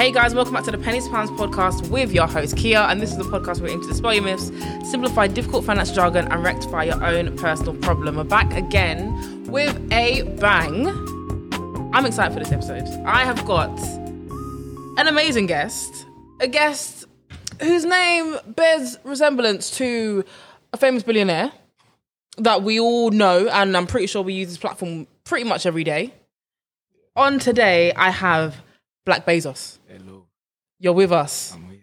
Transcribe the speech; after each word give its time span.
Hey 0.00 0.12
guys, 0.12 0.34
welcome 0.34 0.54
back 0.54 0.64
to 0.64 0.70
the 0.70 0.78
Pennies 0.78 1.06
Pounds 1.08 1.30
podcast 1.32 1.90
with 1.90 2.10
your 2.10 2.26
host 2.26 2.56
Kia, 2.56 2.78
and 2.78 3.02
this 3.02 3.10
is 3.10 3.18
the 3.18 3.24
podcast 3.24 3.60
where 3.60 3.64
we 3.64 3.72
aim 3.72 3.82
to 3.82 3.88
dispel 3.88 4.14
your 4.14 4.24
myths, 4.24 4.50
simplify 4.90 5.26
difficult 5.26 5.66
financial 5.66 5.94
jargon, 5.94 6.26
and 6.32 6.42
rectify 6.42 6.84
your 6.84 7.04
own 7.04 7.36
personal 7.36 7.74
problem. 7.74 8.16
We're 8.16 8.24
back 8.24 8.50
again 8.54 9.44
with 9.44 9.76
a 9.92 10.22
bang. 10.40 10.88
I'm 11.92 12.06
excited 12.06 12.32
for 12.32 12.40
this 12.40 12.50
episode. 12.50 12.88
I 13.04 13.26
have 13.26 13.44
got 13.44 13.78
an 14.98 15.06
amazing 15.06 15.44
guest, 15.44 16.06
a 16.40 16.48
guest 16.48 17.04
whose 17.60 17.84
name 17.84 18.38
bears 18.46 18.96
resemblance 19.04 19.70
to 19.76 20.24
a 20.72 20.78
famous 20.78 21.02
billionaire 21.02 21.52
that 22.38 22.62
we 22.62 22.80
all 22.80 23.10
know, 23.10 23.48
and 23.48 23.76
I'm 23.76 23.86
pretty 23.86 24.06
sure 24.06 24.22
we 24.22 24.32
use 24.32 24.48
this 24.48 24.56
platform 24.56 25.06
pretty 25.24 25.44
much 25.44 25.66
every 25.66 25.84
day. 25.84 26.14
On 27.16 27.38
today, 27.38 27.92
I 27.92 28.08
have 28.08 28.56
Black 29.04 29.26
Bezos. 29.26 29.76
Hello, 29.90 30.26
You're 30.78 30.92
with 30.92 31.10
us 31.10 31.52
I'm 31.52 31.68
here. 31.68 31.80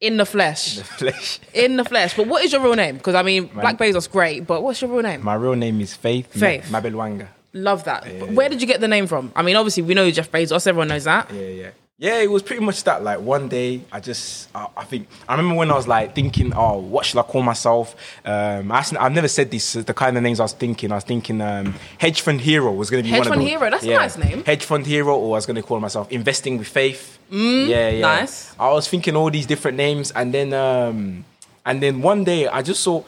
in 0.00 0.18
the 0.18 0.26
flesh. 0.26 0.76
In 0.76 0.78
The 0.82 0.84
flesh. 0.84 1.40
in 1.54 1.76
the 1.76 1.84
flesh. 1.84 2.14
But 2.14 2.26
what 2.26 2.44
is 2.44 2.52
your 2.52 2.60
real 2.62 2.74
name? 2.74 2.96
Because 2.98 3.14
I 3.14 3.22
mean, 3.22 3.46
Black 3.46 3.78
Bezos, 3.78 4.10
great, 4.10 4.46
but 4.46 4.62
what's 4.62 4.82
your 4.82 4.90
real 4.90 5.02
name? 5.02 5.24
My 5.24 5.34
real 5.34 5.54
name 5.54 5.80
is 5.80 5.94
Faith. 5.94 6.26
Faith. 6.32 6.68
Mabelwanga. 6.70 7.28
Love 7.54 7.84
that. 7.84 8.04
But 8.20 8.32
where 8.32 8.50
did 8.50 8.60
you 8.60 8.66
get 8.66 8.80
the 8.80 8.88
name 8.88 9.06
from? 9.06 9.32
I 9.34 9.40
mean, 9.42 9.56
obviously, 9.56 9.82
we 9.82 9.94
know 9.94 10.10
Jeff 10.10 10.30
Bezos, 10.30 10.66
everyone 10.66 10.88
knows 10.88 11.04
that. 11.04 11.32
Yeah, 11.32 11.40
yeah. 11.48 11.70
Yeah, 12.00 12.20
it 12.20 12.30
was 12.30 12.44
pretty 12.44 12.64
much 12.64 12.84
that. 12.84 13.02
Like 13.02 13.18
one 13.18 13.48
day, 13.48 13.80
I 13.90 13.98
just, 13.98 14.48
I, 14.54 14.68
I 14.76 14.84
think, 14.84 15.08
I 15.28 15.34
remember 15.34 15.56
when 15.58 15.68
I 15.72 15.74
was 15.74 15.88
like 15.88 16.14
thinking, 16.14 16.52
oh, 16.54 16.78
what 16.78 17.04
should 17.04 17.18
I 17.18 17.22
call 17.22 17.42
myself? 17.42 17.96
Um, 18.24 18.70
I, 18.70 18.86
I've 19.00 19.12
never 19.12 19.26
said 19.26 19.50
this, 19.50 19.72
the 19.72 19.92
kind 19.92 20.16
of 20.16 20.22
names 20.22 20.38
I 20.38 20.44
was 20.44 20.52
thinking. 20.52 20.92
I 20.92 20.94
was 20.94 21.04
thinking 21.04 21.40
um, 21.40 21.74
Hedge 21.98 22.20
Fund 22.20 22.40
Hero 22.40 22.72
was 22.72 22.88
going 22.88 23.02
to 23.02 23.04
be 23.04 23.10
Hedge 23.10 23.22
one 23.22 23.30
Fund 23.30 23.40
of 23.40 23.44
the, 23.44 23.50
Hero, 23.50 23.68
that's 23.68 23.82
a 23.82 23.88
nice 23.88 24.16
name. 24.16 24.44
Hedge 24.44 24.64
Fund 24.64 24.86
Hero, 24.86 25.16
or 25.16 25.34
I 25.34 25.38
was 25.38 25.46
going 25.46 25.56
to 25.56 25.62
call 25.62 25.80
myself 25.80 26.08
Investing 26.12 26.56
with 26.56 26.68
Faith. 26.68 27.18
yeah, 27.30 27.38
yeah. 27.40 27.90
Mm, 27.90 28.00
nice. 28.00 28.54
I 28.60 28.70
was 28.70 28.86
thinking 28.86 29.16
all 29.16 29.28
these 29.30 29.46
different 29.46 29.76
names, 29.76 30.12
and 30.12 30.32
then, 30.32 30.52
um, 30.52 31.24
and 31.66 31.82
then 31.82 32.00
one 32.00 32.22
day 32.22 32.46
I 32.46 32.62
just 32.62 32.80
saw, 32.80 33.02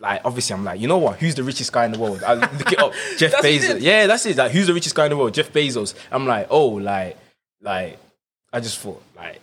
like, 0.00 0.22
obviously, 0.24 0.54
I'm 0.54 0.64
like, 0.64 0.80
you 0.80 0.88
know 0.88 0.98
what? 0.98 1.20
Who's 1.20 1.36
the 1.36 1.44
richest 1.44 1.72
guy 1.72 1.84
in 1.84 1.92
the 1.92 2.00
world? 2.00 2.24
I 2.24 2.34
look 2.34 2.72
it 2.72 2.80
up. 2.80 2.92
Jeff 3.16 3.30
That's 3.30 3.44
what 3.44 3.52
you 3.52 3.60
Bezos. 3.60 3.80
Yeah, 3.80 4.08
that's 4.08 4.26
it. 4.26 4.36
Like, 4.36 4.50
who's 4.50 4.66
the 4.66 4.74
richest 4.74 4.96
guy 4.96 5.04
in 5.04 5.10
the 5.10 5.16
world? 5.16 5.34
Jeff 5.34 5.52
Bezos. 5.52 5.94
I'm 6.10 6.26
like, 6.26 6.48
oh, 6.50 6.66
like, 6.66 7.16
like, 7.62 7.98
I 8.54 8.60
just 8.60 8.78
thought, 8.78 9.02
like, 9.16 9.40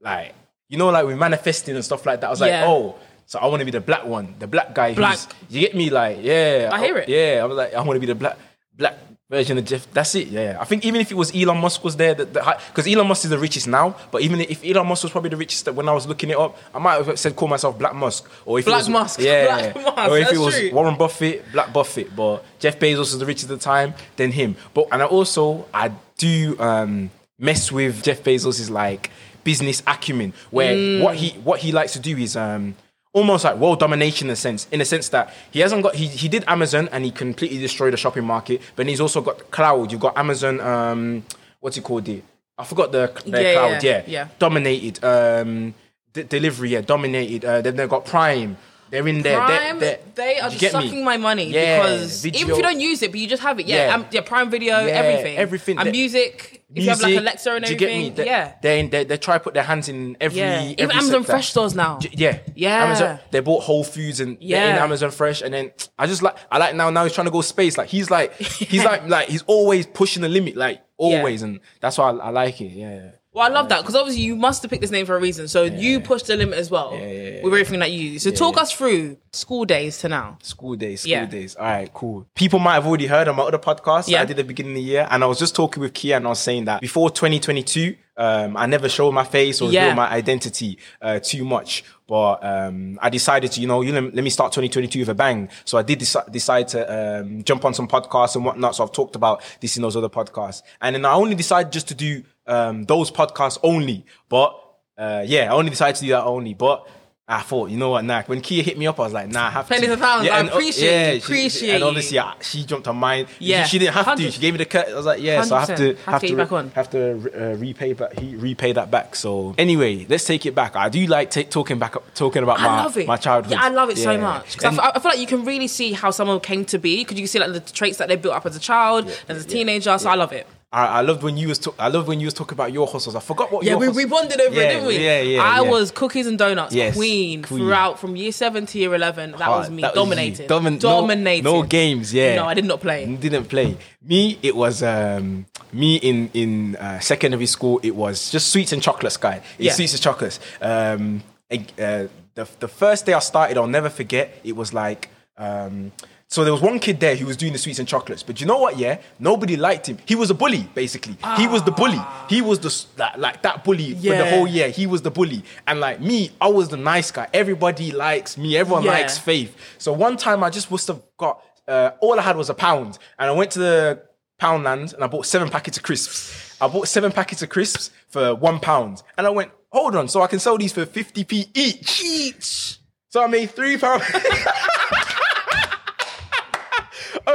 like, 0.00 0.34
you 0.68 0.78
know, 0.78 0.88
like 0.90 1.04
we're 1.04 1.16
manifesting 1.16 1.74
and 1.76 1.84
stuff 1.84 2.04
like 2.06 2.20
that. 2.20 2.26
I 2.26 2.30
was 2.30 2.40
Yeah. 2.40 2.60
like, 2.60 2.68
oh, 2.68 2.96
so 3.26 3.38
I 3.38 3.46
want 3.46 3.60
to 3.60 3.64
be 3.64 3.70
the 3.70 3.80
black 3.80 4.04
one, 4.06 4.34
the 4.38 4.46
black 4.46 4.74
guy. 4.74 4.94
Black. 4.94 5.18
You 5.50 5.60
get 5.60 5.74
me? 5.74 5.90
Like, 5.90 6.18
yeah, 6.22 6.70
I 6.72 6.78
hear 6.84 6.96
it. 6.96 7.08
Yeah, 7.08 7.40
I 7.42 7.44
was 7.44 7.56
like, 7.56 7.74
I 7.74 7.80
want 7.82 7.96
to 7.96 8.00
be 8.00 8.06
the 8.06 8.14
black, 8.14 8.38
black 8.74 8.94
version 9.28 9.58
of 9.58 9.64
Jeff. 9.66 9.86
That's 9.92 10.14
it. 10.14 10.28
Yeah, 10.28 10.56
I 10.58 10.64
think 10.64 10.86
even 10.86 11.00
if 11.02 11.10
it 11.10 11.14
was 11.14 11.34
Elon 11.36 11.58
Musk 11.58 11.84
was 11.84 11.96
there, 11.96 12.14
because 12.14 12.86
Elon 12.86 13.06
Musk 13.06 13.24
is 13.24 13.30
the 13.30 13.38
richest 13.38 13.68
now. 13.68 13.94
But 14.10 14.22
even 14.22 14.40
if 14.40 14.64
Elon 14.64 14.86
Musk 14.86 15.02
was 15.02 15.12
probably 15.12 15.28
the 15.30 15.36
richest 15.36 15.68
when 15.72 15.86
I 15.88 15.92
was 15.92 16.06
looking 16.06 16.30
it 16.30 16.38
up, 16.38 16.56
I 16.74 16.78
might 16.78 17.04
have 17.04 17.18
said 17.18 17.36
call 17.36 17.48
myself 17.48 17.78
Black 17.78 17.94
Musk, 17.94 18.30
or 18.46 18.58
if 18.58 18.64
Black 18.64 18.76
it 18.76 18.80
was, 18.80 18.88
Musk. 18.88 19.20
yeah, 19.20 19.72
Black 19.72 19.84
Musk, 19.96 20.10
or 20.10 20.18
if 20.18 20.32
it 20.32 20.38
was 20.38 20.58
true. 20.58 20.70
Warren 20.72 20.96
Buffett, 20.96 21.52
Black 21.52 21.70
Buffett. 21.72 22.16
But 22.16 22.44
Jeff 22.58 22.78
Bezos 22.78 23.00
is 23.12 23.18
the 23.18 23.26
richest 23.26 23.50
at 23.50 23.58
the 23.58 23.62
time, 23.62 23.92
then 24.16 24.32
him. 24.32 24.56
But 24.72 24.86
and 24.90 25.02
I 25.02 25.06
also 25.06 25.66
I 25.74 25.90
do 26.16 26.56
um, 26.58 27.10
mess 27.38 27.70
with 27.72 28.02
Jeff 28.02 28.22
Bezos' 28.22 28.70
like 28.70 29.10
business 29.44 29.82
acumen, 29.86 30.32
where 30.50 30.74
Mm. 30.74 31.00
what 31.02 31.16
he 31.16 31.30
what 31.44 31.60
he 31.60 31.72
likes 31.72 31.92
to 31.94 31.98
do 32.00 32.16
is 32.16 32.36
um, 32.36 32.74
almost 33.12 33.44
like 33.44 33.56
world 33.56 33.78
domination 33.80 34.28
in 34.28 34.32
a 34.32 34.36
sense, 34.36 34.66
in 34.72 34.80
a 34.80 34.84
sense 34.84 35.08
that 35.10 35.32
he 35.50 35.60
hasn't 35.60 35.82
got 35.82 35.94
he, 35.94 36.06
he 36.06 36.28
did 36.28 36.44
Amazon 36.46 36.88
and 36.92 37.04
he 37.04 37.10
completely 37.10 37.58
destroyed 37.58 37.92
the 37.92 37.96
shopping 37.96 38.24
market, 38.24 38.60
but 38.76 38.86
he's 38.86 39.00
also 39.00 39.20
got 39.20 39.50
cloud. 39.50 39.90
You've 39.92 40.00
got 40.00 40.16
Amazon, 40.18 40.60
um, 40.60 41.24
what's 41.60 41.76
he 41.76 41.82
called 41.82 42.08
it? 42.08 42.22
I 42.58 42.64
forgot 42.64 42.90
the 42.92 43.10
their 43.26 43.42
Yeah, 43.42 43.52
cloud. 43.54 43.82
yeah, 43.82 43.90
Yeah, 43.98 44.02
yeah. 44.06 44.28
dominated. 44.38 45.02
Um, 45.04 45.74
d- 46.12 46.24
delivery, 46.24 46.70
yeah, 46.70 46.80
dominated. 46.80 47.44
Uh, 47.44 47.60
then 47.62 47.76
they've 47.76 47.88
got 47.88 48.04
Prime. 48.04 48.56
They're 48.90 49.06
in 49.06 49.22
there. 49.22 49.46
They're- 49.46 49.74
they're- 49.74 49.98
they 50.14 50.40
are 50.40 50.48
just 50.50 50.60
get 50.60 50.74
me? 50.74 50.82
sucking 50.82 51.04
my 51.04 51.16
money 51.16 51.50
Yeah, 51.50 51.82
because 51.82 52.26
even 52.26 52.50
if 52.50 52.56
you 52.56 52.62
don't 52.62 52.80
use 52.80 53.02
it, 53.02 53.10
but 53.12 53.20
you 53.20 53.26
just 53.28 53.42
have 53.42 53.60
it, 53.60 53.66
yeah, 53.66 53.86
Yeah. 53.88 53.94
um, 53.94 54.06
yeah, 54.10 54.20
Prime 54.22 54.50
Video, 54.50 54.78
Yeah, 54.84 54.92
everything, 54.92 55.36
everything. 55.36 55.78
and 55.78 55.90
music. 55.92 56.54
If 56.74 56.84
you 56.84 56.90
have 56.90 57.00
like 57.00 57.16
Alexa 57.16 57.50
and 57.52 57.64
everything, 57.64 57.88
get 57.88 57.96
me? 57.98 58.10
They, 58.10 58.26
yeah, 58.26 58.52
they, 58.60 58.86
they 58.86 59.04
they 59.04 59.16
try 59.16 59.38
to 59.38 59.40
put 59.40 59.54
their 59.54 59.62
hands 59.62 59.88
in 59.88 60.16
every 60.20 60.40
yeah. 60.40 60.54
every 60.60 60.70
Even 60.72 60.90
Amazon 60.90 61.20
sector. 61.22 61.32
Fresh 61.32 61.48
stores 61.50 61.74
now. 61.74 61.98
Yeah, 62.12 62.38
Yeah. 62.54 62.84
Amazon, 62.84 63.18
they 63.30 63.40
bought 63.40 63.62
Whole 63.62 63.84
Foods 63.84 64.20
and 64.20 64.36
yeah, 64.40 64.72
in 64.72 64.76
Amazon 64.82 65.10
Fresh, 65.10 65.40
and 65.40 65.54
then 65.54 65.72
I 65.98 66.06
just 66.06 66.22
like 66.22 66.36
I 66.50 66.58
like 66.58 66.74
now 66.74 66.90
now 66.90 67.04
he's 67.04 67.14
trying 67.14 67.24
to 67.26 67.30
go 67.30 67.40
space. 67.40 67.78
Like 67.78 67.88
he's 67.88 68.10
like 68.10 68.34
he's 68.34 68.84
like 68.90 69.06
like 69.08 69.28
he's 69.28 69.42
always 69.46 69.86
pushing 69.86 70.20
the 70.22 70.28
limit, 70.28 70.56
like 70.56 70.82
always, 70.98 71.40
and 71.42 71.60
that's 71.80 71.96
why 71.96 72.10
I, 72.10 72.16
I 72.16 72.30
like 72.30 72.60
it. 72.60 72.72
Yeah. 72.72 73.10
Well, 73.38 73.46
I 73.46 73.50
love 73.50 73.68
that 73.68 73.82
because 73.82 73.94
obviously 73.94 74.22
you 74.24 74.34
must 74.34 74.62
have 74.62 74.70
picked 74.70 74.80
this 74.80 74.90
name 74.90 75.06
for 75.06 75.16
a 75.16 75.20
reason. 75.20 75.46
So 75.46 75.62
you 75.62 76.00
pushed 76.00 76.26
the 76.26 76.34
limit 76.36 76.58
as 76.58 76.72
well 76.72 76.90
yeah, 76.92 77.06
yeah, 77.06 77.42
with 77.44 77.52
everything 77.54 77.78
that 77.78 77.92
you 77.92 78.10
use. 78.10 78.24
So 78.24 78.32
talk 78.32 78.56
us 78.60 78.72
through 78.72 79.16
school 79.32 79.64
days 79.64 79.98
to 79.98 80.08
now. 80.08 80.38
School 80.42 80.74
days, 80.74 81.02
school 81.02 81.10
Yeah. 81.12 81.24
days. 81.26 81.54
All 81.54 81.64
right, 81.64 81.88
cool. 81.94 82.26
People 82.34 82.58
might 82.58 82.74
have 82.74 82.86
already 82.88 83.06
heard 83.06 83.28
on 83.28 83.36
my 83.36 83.44
other 83.44 83.58
podcast 83.58 84.06
that 84.06 84.10
Yeah. 84.10 84.22
I 84.22 84.24
did 84.24 84.32
at 84.32 84.36
the 84.38 84.48
beginning 84.48 84.72
of 84.72 84.76
the 84.78 84.82
year, 84.82 85.06
and 85.08 85.22
I 85.22 85.28
was 85.28 85.38
just 85.38 85.54
talking 85.54 85.80
with 85.80 85.94
Kia, 85.94 86.16
and 86.16 86.26
I 86.26 86.30
was 86.30 86.40
saying 86.40 86.64
that 86.64 86.80
before 86.80 87.10
2022, 87.10 87.94
um, 88.16 88.56
I 88.56 88.66
never 88.66 88.88
showed 88.88 89.12
my 89.12 89.22
face 89.22 89.60
or 89.60 89.70
Yeah. 89.70 89.94
my 89.94 90.10
identity 90.10 90.76
uh, 91.00 91.20
too 91.20 91.44
much. 91.44 91.84
But 92.08 92.42
um, 92.42 92.98
I 93.00 93.08
decided 93.10 93.52
to, 93.52 93.60
you 93.60 93.68
know, 93.68 93.82
you 93.82 93.92
know, 93.92 94.10
let 94.12 94.24
me 94.24 94.30
start 94.30 94.50
2022 94.50 95.00
with 95.00 95.10
a 95.10 95.14
bang. 95.14 95.48
So 95.64 95.78
I 95.78 95.82
did 95.82 96.00
deci- 96.00 96.32
decide 96.32 96.66
to 96.68 97.20
um, 97.20 97.44
jump 97.44 97.64
on 97.64 97.74
some 97.74 97.86
podcasts 97.86 98.34
and 98.34 98.44
whatnot. 98.44 98.74
So 98.74 98.82
I've 98.82 98.92
talked 98.92 99.14
about 99.14 99.42
this 99.60 99.76
in 99.76 99.82
those 99.82 99.94
other 99.94 100.08
podcasts, 100.08 100.62
and 100.80 100.96
then 100.96 101.04
I 101.04 101.12
only 101.12 101.36
decided 101.36 101.70
just 101.70 101.86
to 101.88 101.94
do 101.94 102.24
um, 102.48 102.84
those 102.84 103.10
podcasts 103.10 103.58
only. 103.62 104.04
But 104.28 104.58
uh, 104.96 105.22
yeah, 105.26 105.52
I 105.52 105.54
only 105.56 105.70
decided 105.70 105.96
to 105.96 106.02
do 106.02 106.08
that 106.10 106.24
only. 106.24 106.54
But 106.54 106.88
I 107.30 107.42
thought, 107.42 107.68
you 107.68 107.76
know 107.76 107.90
what, 107.90 108.04
nah. 108.06 108.22
When 108.22 108.40
Kia 108.40 108.62
hit 108.62 108.78
me 108.78 108.86
up, 108.86 108.98
I 108.98 109.02
was 109.02 109.12
like, 109.12 109.28
nah, 109.28 109.48
I 109.48 109.50
have 109.50 109.68
Pennies 109.68 109.84
to. 109.88 109.92
and 109.92 110.00
pounds, 110.00 110.26
I 110.26 110.38
and, 110.38 110.48
uh, 110.48 110.52
appreciate 110.52 111.14
you, 111.16 111.20
she- 111.20 111.24
appreciate 111.26 111.74
And 111.74 111.84
obviously, 111.84 112.14
yeah, 112.14 112.32
she 112.40 112.64
jumped 112.64 112.88
on 112.88 112.96
mine. 112.96 113.26
Yeah. 113.38 113.64
she, 113.64 113.72
she 113.72 113.78
didn't 113.80 113.92
have 113.96 114.06
100. 114.06 114.24
to. 114.24 114.30
She 114.32 114.40
gave 114.40 114.54
me 114.54 114.58
the 114.58 114.64
cut. 114.64 114.88
I 114.88 114.94
was 114.94 115.04
like, 115.04 115.20
yeah, 115.20 115.42
so 115.42 115.54
I 115.56 115.60
have 115.66 115.76
to 115.76 115.88
Have 115.88 115.98
have 116.06 116.20
to 116.22 116.26
to 116.28 116.34
get 116.34 116.36
back 116.38 116.52
on. 116.52 116.70
have 116.70 116.88
to 116.90 117.52
uh, 117.52 117.56
repay 117.56 117.92
back 117.92 118.12
repay 118.16 118.72
that 118.72 118.90
back. 118.90 119.14
So 119.14 119.54
anyway, 119.58 120.06
let's 120.08 120.24
take 120.24 120.46
it 120.46 120.54
back. 120.54 120.74
I 120.74 120.88
do 120.88 121.06
like 121.06 121.30
ta- 121.30 121.42
talking 121.42 121.78
back 121.78 121.96
talking 122.14 122.42
about 122.42 122.60
my 122.60 123.04
my 123.04 123.16
childhood. 123.18 123.52
Yeah, 123.52 123.62
I 123.62 123.68
love 123.68 123.90
it 123.90 123.98
so 123.98 124.16
much. 124.16 124.20
much. 124.46 124.56
'Cause 124.56 124.64
And- 124.64 124.80
I, 124.80 124.86
f- 124.88 124.92
I 124.96 124.98
feel 125.00 125.10
like 125.10 125.20
you 125.20 125.26
can 125.26 125.44
really 125.44 125.68
see 125.68 125.92
how 125.92 126.10
someone 126.10 126.40
came 126.40 126.64
to 126.64 126.78
be 126.78 127.04
because 127.04 127.18
you 127.18 127.24
can 127.24 127.28
see 127.28 127.38
like 127.40 127.52
the 127.52 127.60
traits 127.60 127.98
that 127.98 128.08
they 128.08 128.16
built 128.16 128.36
up 128.36 128.46
as 128.46 128.56
a 128.56 128.60
child, 128.60 129.06
as 129.28 129.44
a 129.44 129.46
teenager. 129.46 129.98
So 129.98 130.08
I 130.08 130.14
love 130.14 130.32
it. 130.32 130.46
I, 130.70 130.98
I 130.98 131.00
loved 131.00 131.22
when 131.22 131.38
you 131.38 131.48
was 131.48 131.58
talk- 131.58 131.76
I 131.78 131.88
loved 131.88 132.08
when 132.08 132.20
you 132.20 132.26
was 132.26 132.34
talking 132.34 132.52
about 132.54 132.72
your 132.72 132.86
hustles. 132.86 133.16
I 133.16 133.20
forgot 133.20 133.50
what 133.50 133.64
Yeah, 133.64 133.76
we, 133.76 133.86
hus- 133.86 133.96
we 133.96 134.04
bonded 134.04 134.38
over 134.38 134.54
yeah, 134.54 134.62
it, 134.62 134.68
didn't 134.74 134.86
we? 134.88 135.02
Yeah, 135.02 135.20
yeah. 135.22 135.42
I 135.42 135.62
yeah. 135.62 135.70
was 135.70 135.90
cookies 135.90 136.26
and 136.26 136.36
donuts 136.38 136.74
Yes, 136.74 136.94
queen, 136.94 137.42
queen. 137.42 137.60
throughout 137.60 137.98
from 137.98 138.16
year 138.16 138.32
seven 138.32 138.66
to 138.66 138.78
year 138.78 138.94
eleven. 138.94 139.30
That 139.32 139.48
was 139.48 139.70
me 139.70 139.80
That 139.80 139.94
you. 139.94 140.00
dominating, 140.02 140.46
Domin- 140.46 140.72
no- 140.74 140.78
dominating. 140.78 141.44
No, 141.44 141.62
games. 141.62 142.12
Yeah. 142.12 142.36
No, 142.36 142.44
I 142.44 142.52
did 142.52 142.66
not 142.66 142.80
play. 142.82 143.06
Didn't 143.16 143.46
play. 143.46 143.78
Me, 144.02 144.38
it 144.42 144.54
was 144.54 144.82
um, 144.82 145.46
me 145.72 145.96
in 145.96 146.30
in 146.34 146.76
uh, 146.76 147.00
secondary 147.00 147.46
school. 147.46 147.80
It 147.82 147.96
was 147.96 148.30
just 148.30 148.48
sweets 148.52 148.72
and 148.72 148.82
chocolates, 148.82 149.16
guy. 149.16 149.36
It's 149.56 149.66
Yeah. 149.66 149.72
sweets 149.72 149.94
and 149.94 150.02
chocolates. 150.02 150.38
Um, 150.60 151.22
eg- 151.50 151.72
uh, 151.80 152.08
the 152.34 152.46
the 152.60 152.68
first 152.68 153.06
day 153.06 153.14
I 153.14 153.20
started, 153.20 153.56
I'll 153.56 153.66
never 153.66 153.88
forget. 153.88 154.38
It 154.44 154.54
was 154.54 154.74
like. 154.74 155.08
Um, 155.38 155.92
so 156.30 156.44
there 156.44 156.52
was 156.52 156.60
one 156.62 156.78
kid 156.78 157.00
there 157.00 157.16
who 157.16 157.24
was 157.26 157.36
doing 157.38 157.52
the 157.54 157.58
sweets 157.58 157.78
and 157.78 157.88
chocolates, 157.88 158.22
but 158.22 158.38
you 158.40 158.46
know 158.46 158.58
what? 158.58 158.76
Yeah, 158.78 158.98
nobody 159.18 159.56
liked 159.56 159.88
him. 159.88 159.96
He 160.06 160.14
was 160.14 160.28
a 160.30 160.34
bully, 160.34 160.68
basically. 160.74 161.16
He 161.38 161.46
was 161.48 161.62
the 161.62 161.70
bully. 161.72 162.00
He 162.28 162.42
was 162.42 162.58
the 162.60 162.68
s- 162.68 162.86
like, 163.16 163.42
that 163.42 163.64
bully 163.64 163.94
for 163.94 164.00
the 164.00 164.08
Yeah. 164.08 164.30
whole 164.30 164.46
year. 164.46 164.68
He 164.68 164.86
was 164.86 165.00
the 165.02 165.10
bully, 165.10 165.42
and 165.66 165.80
like 165.80 166.00
me, 166.00 166.30
I 166.40 166.48
was 166.48 166.68
the 166.68 166.76
nice 166.76 167.10
guy. 167.10 167.28
Everybody 167.32 167.92
likes 167.92 168.36
me. 168.36 168.56
Everyone 168.58 168.82
Yeah. 168.84 168.90
likes 168.92 169.16
Faith. 169.18 169.56
So 169.78 169.92
one 169.92 170.16
time 170.18 170.44
I 170.44 170.50
just 170.50 170.70
must 170.70 170.86
have 170.88 171.00
got 171.16 171.42
uh, 171.66 171.90
all 172.00 172.18
I 172.18 172.22
had 172.22 172.36
was 172.36 172.48
a 172.50 172.54
pound, 172.54 172.98
and 173.18 173.28
I 173.30 173.32
went 173.32 173.50
to 173.52 173.58
the 173.58 174.02
Poundland 174.40 174.94
and 174.94 175.02
I 175.04 175.06
bought 175.06 175.26
seven 175.26 175.48
packets 175.50 175.76
of 175.76 175.82
crisps. 175.82 176.56
I 176.60 176.66
bought 176.68 176.88
seven 176.88 177.10
packets 177.12 177.42
of 177.42 177.48
crisps 177.50 177.90
for 178.08 178.34
one 178.34 178.58
pound, 178.60 179.02
and 179.16 179.26
I 179.26 179.30
went, 179.30 179.50
hold 179.70 179.94
on, 179.96 180.08
so 180.08 180.22
I 180.22 180.26
can 180.28 180.38
sell 180.38 180.56
these 180.58 180.72
for 180.72 180.86
fifty 180.86 181.24
p 181.24 181.46
each. 181.54 182.02
Each. 182.02 182.78
So 183.10 183.22
I 183.22 183.26
made 183.26 183.50
three 183.50 183.76
pounds. 183.78 184.04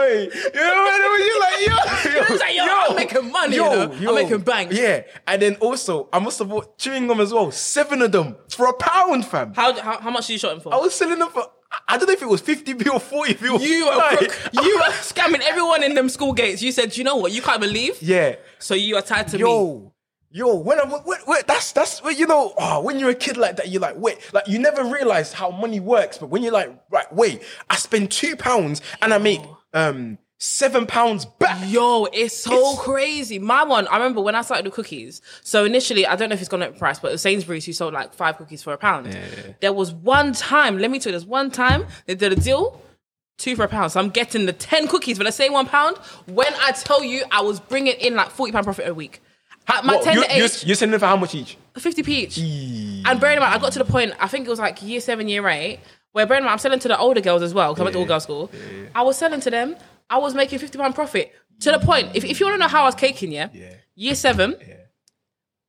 You 0.07 0.29
know 0.53 1.09
when 1.11 1.21
you 1.21 1.39
like, 1.39 1.67
yo, 1.67 2.11
yo, 2.29 2.35
like, 2.35 2.55
yo, 2.55 2.63
I'm 2.89 2.95
making 2.95 3.31
money, 3.31 3.55
you 3.55 3.61
know? 3.61 3.91
I'm 4.09 4.15
making 4.15 4.39
bank. 4.41 4.71
Yeah, 4.73 5.03
and 5.27 5.41
then 5.41 5.55
also 5.55 6.09
I 6.11 6.19
must 6.19 6.39
have 6.39 6.49
bought 6.49 6.77
chewing 6.77 7.07
gum 7.07 7.19
as 7.19 7.33
well, 7.33 7.51
seven 7.51 8.01
of 8.01 8.11
them 8.11 8.35
for 8.49 8.67
a 8.67 8.73
pound, 8.73 9.25
fam. 9.25 9.53
How, 9.53 9.73
how 9.79 9.99
how 9.99 10.09
much 10.11 10.27
did 10.27 10.33
you 10.33 10.39
shot 10.39 10.53
him 10.53 10.59
for? 10.61 10.73
I 10.73 10.77
was 10.77 10.93
selling 10.93 11.19
them 11.19 11.29
for. 11.29 11.45
I 11.87 11.97
don't 11.97 12.05
know 12.07 12.13
if 12.13 12.21
it 12.21 12.27
was 12.27 12.39
50p 12.41 12.85
or 12.85 12.99
40p. 12.99 13.59
You 13.67 13.85
were 13.87 13.95
Like- 13.95 14.29
crook. 14.29 14.63
you 14.63 14.75
were 14.77 14.91
scamming 15.01 15.41
everyone 15.41 15.81
in 15.81 15.95
them 15.95 16.07
school 16.07 16.31
gates. 16.31 16.61
You 16.61 16.71
said, 16.71 16.95
you 16.95 17.03
know 17.03 17.15
what? 17.15 17.31
You 17.31 17.41
can't 17.41 17.59
believe. 17.59 17.99
Yeah. 17.99 18.35
So 18.59 18.75
you 18.75 18.95
are 18.95 19.01
tied 19.01 19.27
to 19.29 19.37
me. 19.37 19.41
Yo, 19.41 19.91
yo, 20.29 20.55
when 20.55 20.79
I 20.79 21.01
wait, 21.03 21.21
wait, 21.25 21.47
that's 21.47 21.71
that's 21.71 21.99
you 22.15 22.27
know, 22.27 22.53
oh, 22.59 22.81
when 22.81 22.99
you're 22.99 23.09
a 23.09 23.15
kid 23.15 23.37
like 23.37 23.55
that, 23.55 23.69
you're 23.69 23.81
like, 23.81 23.97
wait, 23.97 24.19
like 24.33 24.47
you 24.47 24.59
never 24.59 24.83
realize 24.83 25.33
how 25.33 25.49
money 25.49 25.79
works. 25.79 26.19
But 26.19 26.29
when 26.29 26.43
you're 26.43 26.53
like, 26.53 26.69
right, 26.91 27.11
wait, 27.11 27.41
I 27.71 27.75
spend 27.77 28.11
two 28.11 28.35
pounds 28.35 28.81
and 29.01 29.11
I 29.11 29.17
make 29.17 29.39
oh. 29.43 29.57
Um 29.73 30.17
seven 30.39 30.85
pounds 30.85 31.25
back. 31.25 31.57
Yo, 31.67 32.05
it's 32.11 32.37
so 32.37 32.75
crazy. 32.75 33.39
My 33.39 33.63
one, 33.63 33.87
I 33.87 33.95
remember 33.95 34.19
when 34.21 34.35
I 34.35 34.41
started 34.41 34.65
with 34.65 34.73
cookies. 34.73 35.21
So 35.41 35.63
initially, 35.63 36.05
I 36.05 36.15
don't 36.17 36.29
know 36.29 36.33
if 36.35 36.41
it's 36.41 36.49
gone 36.49 36.61
up 36.61 36.73
in 36.73 36.77
price, 36.77 36.99
but 36.99 37.09
it 37.09 37.11
was 37.13 37.21
Sainsbury's 37.21 37.65
who 37.65 37.71
sold 37.71 37.93
like 37.93 38.13
five 38.13 38.37
cookies 38.37 38.61
for 38.61 38.73
a 38.73 38.77
pound. 38.77 39.17
There 39.61 39.71
was 39.71 39.93
one 39.93 40.33
time, 40.33 40.79
let 40.79 40.91
me 40.91 40.99
tell 40.99 41.11
you, 41.11 41.17
there's 41.17 41.25
one 41.25 41.49
time 41.49 41.85
they 42.07 42.15
did 42.15 42.33
a 42.33 42.35
deal, 42.35 42.81
two 43.37 43.55
for 43.55 43.63
a 43.63 43.67
pound. 43.69 43.93
So 43.93 44.01
I'm 44.01 44.09
getting 44.09 44.45
the 44.45 44.51
10 44.53 44.89
cookies 44.89 45.17
for 45.17 45.23
the 45.23 45.31
same 45.31 45.53
one 45.53 45.65
pound. 45.65 45.95
When 46.27 46.53
I 46.55 46.73
tell 46.73 47.03
you, 47.03 47.23
I 47.31 47.41
was 47.41 47.61
bringing 47.61 47.95
in 47.95 48.15
like 48.15 48.29
40 48.29 48.51
pound 48.51 48.65
profit 48.65 48.87
a 48.87 48.93
week. 48.93 49.21
At 49.69 49.85
my 49.85 49.95
What, 49.95 50.03
tender 50.03 50.21
you, 50.21 50.27
you're, 50.35 50.45
age, 50.45 50.65
you're 50.65 50.75
selling 50.75 50.91
them 50.91 50.99
for 50.99 51.05
how 51.05 51.15
much 51.15 51.35
each? 51.35 51.57
50p 51.75 52.07
each. 52.09 52.37
And 52.37 53.17
bearing 53.21 53.37
in 53.37 53.41
mind, 53.43 53.55
I 53.55 53.59
got 53.59 53.71
to 53.71 53.79
the 53.79 53.85
point, 53.85 54.11
I 54.19 54.27
think 54.27 54.45
it 54.45 54.49
was 54.49 54.59
like 54.59 54.83
year 54.83 54.99
seven, 54.99 55.29
year 55.29 55.47
eight, 55.47 55.79
where 56.13 56.25
bearing 56.25 56.41
in 56.41 56.45
mind, 56.45 56.53
I'm 56.53 56.59
selling 56.59 56.79
to 56.79 56.87
the 56.87 56.97
older 56.97 57.21
girls 57.21 57.41
as 57.41 57.53
well, 57.53 57.73
because 57.73 57.81
I 57.81 57.83
went 57.83 57.93
to 57.93 57.99
all 57.99 58.05
girls 58.05 58.23
school. 58.23 58.49
I 58.95 59.01
was 59.01 59.17
selling 59.17 59.41
to 59.41 59.49
them, 59.51 59.75
I 60.09 60.17
was 60.17 60.33
making 60.33 60.59
£50 60.59 60.95
profit. 60.95 61.33
To 61.61 61.71
the 61.71 61.79
point, 61.79 62.09
if, 62.15 62.23
if 62.25 62.39
you 62.39 62.45
want 62.45 62.55
to 62.55 62.59
know 62.59 62.67
how 62.67 62.83
I 62.83 62.85
was 62.85 62.95
caking, 62.95 63.31
yeah, 63.31 63.49
year 63.95 64.15
seven, 64.15 64.55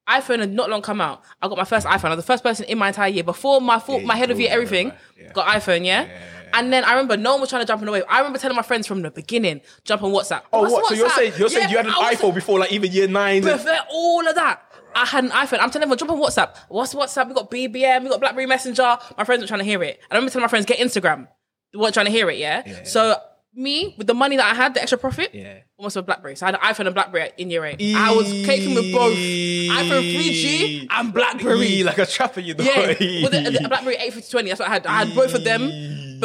iPhone 0.08 0.40
had 0.40 0.52
not 0.52 0.68
long 0.68 0.82
come 0.82 1.00
out. 1.00 1.22
I 1.40 1.48
got 1.48 1.56
my 1.56 1.64
first 1.64 1.86
iPhone. 1.86 2.06
I 2.06 2.08
was 2.10 2.18
the 2.18 2.22
first 2.26 2.42
person 2.42 2.66
in 2.66 2.76
my 2.76 2.88
entire 2.88 3.08
year 3.08 3.24
before 3.24 3.60
my 3.60 3.78
full, 3.78 4.00
my 4.00 4.16
head 4.16 4.30
of 4.30 4.38
year, 4.38 4.50
everything, 4.52 4.92
got 5.32 5.46
iPhone, 5.48 5.84
yeah? 5.86 6.06
And 6.52 6.72
then 6.72 6.84
I 6.84 6.90
remember 6.92 7.16
no 7.16 7.32
one 7.32 7.40
was 7.40 7.50
trying 7.50 7.62
to 7.62 7.66
jump 7.66 7.80
on 7.82 7.86
the 7.86 7.92
wave. 7.92 8.04
I 8.08 8.18
remember 8.18 8.38
telling 8.38 8.54
my 8.56 8.62
friends 8.62 8.86
from 8.86 9.02
the 9.02 9.10
beginning, 9.10 9.60
jump 9.84 10.02
on 10.02 10.12
WhatsApp. 10.12 10.42
Oh, 10.52 10.60
What's 10.62 10.72
what? 10.72 10.86
So 10.86 10.94
you're 10.94 11.08
WhatsApp? 11.08 11.14
saying 11.16 11.32
you're 11.38 11.48
saying 11.48 11.62
Yeah, 11.64 11.70
you 11.70 11.76
had 11.78 11.86
an 11.86 11.94
I 11.96 12.10
was- 12.10 12.18
iPhone 12.20 12.34
before 12.34 12.58
like 12.60 12.70
even 12.70 12.92
year 12.92 13.08
nine? 13.08 13.42
prefer 13.42 13.78
all 13.90 14.28
of 14.28 14.34
that. 14.36 14.62
I 14.94 15.04
had 15.06 15.24
an 15.24 15.30
iPhone. 15.30 15.58
I'm 15.60 15.70
telling 15.70 15.82
everyone, 15.82 15.98
jump 15.98 16.10
on 16.12 16.18
WhatsApp. 16.20 16.56
What's 16.68 16.94
WhatsApp? 16.94 17.28
We 17.28 17.34
got 17.34 17.50
BBM, 17.50 18.02
we 18.04 18.08
got 18.08 18.20
BlackBerry 18.20 18.46
Messenger. 18.46 18.98
My 19.18 19.24
friends 19.24 19.42
were 19.42 19.46
trying 19.48 19.60
to 19.60 19.64
hear 19.64 19.82
it. 19.82 19.96
And 20.02 20.12
I 20.12 20.14
remember 20.16 20.30
telling 20.32 20.44
my 20.44 20.48
friends, 20.48 20.66
get 20.66 20.78
Instagram. 20.78 21.28
They 21.72 21.78
weren't 21.80 21.94
trying 21.94 22.06
to 22.06 22.12
hear 22.12 22.30
it, 22.30 22.38
yeah? 22.38 22.84
So 22.84 23.16
me, 23.56 23.94
with 23.98 24.06
the 24.08 24.14
money 24.14 24.36
that 24.36 24.50
I 24.50 24.54
had, 24.54 24.74
the 24.74 24.80
extra 24.82 24.98
profit, 24.98 25.30
Yeah. 25.32 25.58
almost 25.76 25.96
a 25.96 26.02
BlackBerry. 26.02 26.34
So 26.36 26.46
I 26.46 26.48
had 26.50 26.54
an 26.56 26.60
iPhone 26.60 26.86
and 26.86 26.94
BlackBerry 26.94 27.30
in 27.38 27.50
year 27.50 27.64
eight. 27.64 27.80
I 27.96 28.12
was 28.14 28.26
caking 28.28 28.74
with 28.74 28.92
both 28.92 29.16
iPhone 29.16 30.14
3G 30.14 30.86
and 30.90 31.12
BlackBerry. 31.14 31.66
Eee, 31.66 31.84
like 31.84 31.98
a 31.98 32.06
trapper, 32.06 32.40
you 32.40 32.54
know. 32.54 32.64
Yeah, 32.64 32.86
with 33.22 33.32
the, 33.32 33.58
the 33.62 33.68
BlackBerry 33.68 33.96
85020, 33.96 34.48
that's 34.48 34.60
what 34.60 34.68
I 34.68 34.72
had. 34.72 34.86
I 34.86 35.04
had 35.04 35.14
both 35.14 35.34
of 35.34 35.44
them 35.44 35.60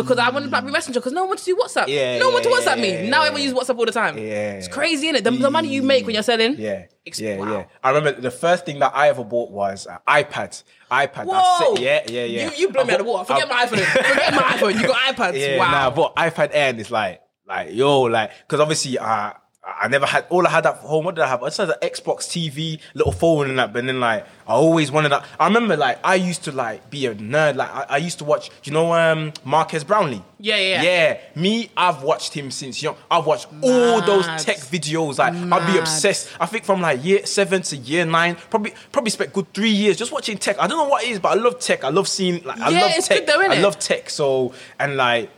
because 0.01 0.17
I 0.17 0.29
wanted 0.29 0.49
BlackBerry 0.49 0.73
Messenger 0.73 0.99
because 0.99 1.13
no 1.13 1.25
one 1.25 1.37
to 1.37 1.43
do 1.43 1.55
WhatsApp. 1.55 1.87
Yeah, 1.87 2.17
no 2.19 2.29
one 2.29 2.41
to 2.43 2.49
yeah, 2.49 2.55
WhatsApp 2.55 2.75
yeah, 2.77 3.01
me. 3.03 3.09
Now 3.09 3.21
yeah. 3.21 3.27
everyone 3.27 3.41
uses 3.43 3.57
WhatsApp 3.57 3.77
all 3.77 3.85
the 3.85 3.91
time. 3.91 4.17
Yeah. 4.17 4.53
It's 4.53 4.67
crazy, 4.67 5.07
isn't 5.07 5.17
it? 5.17 5.23
The, 5.23 5.31
the 5.31 5.51
money 5.51 5.69
you 5.69 5.83
make 5.83 6.05
when 6.05 6.13
you're 6.13 6.23
selling. 6.23 6.55
Yeah, 6.57 6.85
Ex- 7.05 7.19
yeah, 7.19 7.37
wow. 7.37 7.51
yeah. 7.51 7.65
I 7.83 7.89
remember 7.89 8.19
the 8.19 8.31
first 8.31 8.65
thing 8.65 8.79
that 8.79 8.91
I 8.95 9.09
ever 9.09 9.23
bought 9.23 9.51
was 9.51 9.85
an 9.85 9.97
iPad. 10.07 10.63
iPad. 10.91 11.25
Whoa! 11.25 11.33
That's 11.33 11.79
it. 11.79 11.83
Yeah, 11.83 12.03
yeah, 12.07 12.25
yeah. 12.25 12.45
You, 12.51 12.57
you 12.57 12.69
blow 12.69 12.83
me 12.83 12.91
I 12.91 12.93
out 12.95 12.99
of 13.01 13.05
the 13.05 13.11
water. 13.11 13.25
Forget 13.25 13.51
I- 13.51 13.55
my 13.55 13.65
iPhone. 13.65 13.85
Forget 13.85 14.33
my 14.33 14.41
iPhone. 14.41 14.81
You 14.81 14.87
got 14.87 15.15
iPads. 15.15 15.39
Yeah, 15.39 15.57
wow. 15.57 15.71
nah, 15.71 15.87
I 15.87 15.89
bought 15.89 16.15
iPad 16.15 16.49
Air 16.53 16.69
and 16.69 16.79
it's 16.79 16.91
like, 16.91 17.21
like, 17.47 17.73
yo, 17.73 18.01
like, 18.03 18.31
because 18.41 18.59
obviously, 18.59 18.97
uh, 18.97 19.33
I 19.61 19.89
never 19.89 20.05
had 20.05 20.25
all 20.29 20.47
I 20.47 20.49
had 20.51 20.65
at 20.65 20.75
home. 20.77 21.03
What 21.05 21.15
did 21.15 21.23
I 21.23 21.27
have? 21.27 21.43
I 21.43 21.47
just 21.47 21.57
had 21.57 21.69
an 21.69 21.75
Xbox 21.81 22.19
TV, 22.27 22.79
little 22.93 23.11
phone 23.11 23.49
and 23.49 23.59
that. 23.59 23.73
But 23.73 23.85
then 23.85 23.99
like, 23.99 24.25
I 24.47 24.53
always 24.53 24.89
wanted 24.89 25.09
that. 25.09 25.25
I 25.37 25.47
remember 25.47 25.75
like 25.75 25.99
I 26.03 26.15
used 26.15 26.45
to 26.45 26.53
like 26.53 26.89
be 26.89 27.05
a 27.07 27.13
nerd. 27.15 27.55
Like 27.55 27.69
I, 27.69 27.85
I 27.89 27.97
used 27.97 28.19
to 28.19 28.23
watch. 28.23 28.49
You 28.63 28.71
know, 28.71 28.93
um, 28.93 29.33
Marques 29.43 29.83
Brownlee. 29.83 30.23
Yeah, 30.39 30.55
yeah, 30.57 30.81
yeah. 30.81 31.17
Me, 31.35 31.69
I've 31.75 32.03
watched 32.03 32.33
him 32.33 32.51
since 32.51 32.81
young. 32.81 32.95
I've 33.11 33.25
watched 33.25 33.47
all 33.61 34.01
those 34.01 34.25
tech 34.41 34.57
videos. 34.57 35.17
Like 35.17 35.33
I'd 35.33 35.71
be 35.73 35.77
obsessed. 35.77 36.29
I 36.39 36.45
think 36.45 36.63
from 36.63 36.81
like 36.81 37.03
year 37.03 37.25
seven 37.25 37.61
to 37.63 37.75
year 37.75 38.05
nine, 38.05 38.37
probably 38.49 38.73
probably 38.93 39.11
spent 39.11 39.33
good 39.33 39.53
three 39.53 39.71
years 39.71 39.97
just 39.97 40.13
watching 40.13 40.37
tech. 40.37 40.57
I 40.57 40.67
don't 40.67 40.77
know 40.77 40.87
what 40.89 41.03
it 41.03 41.09
is, 41.09 41.19
but 41.19 41.37
I 41.37 41.41
love 41.41 41.59
tech. 41.59 41.83
I 41.83 41.89
love 41.89 42.07
seeing 42.07 42.41
like 42.43 42.59
I 42.59 42.69
Yeah, 42.69 42.81
love 42.81 42.91
it's 42.95 43.07
tech. 43.09 43.25
though, 43.25 43.41
I 43.41 43.59
love 43.59 43.77
tech. 43.77 44.09
So 44.09 44.53
and 44.79 44.95
like 44.95 45.29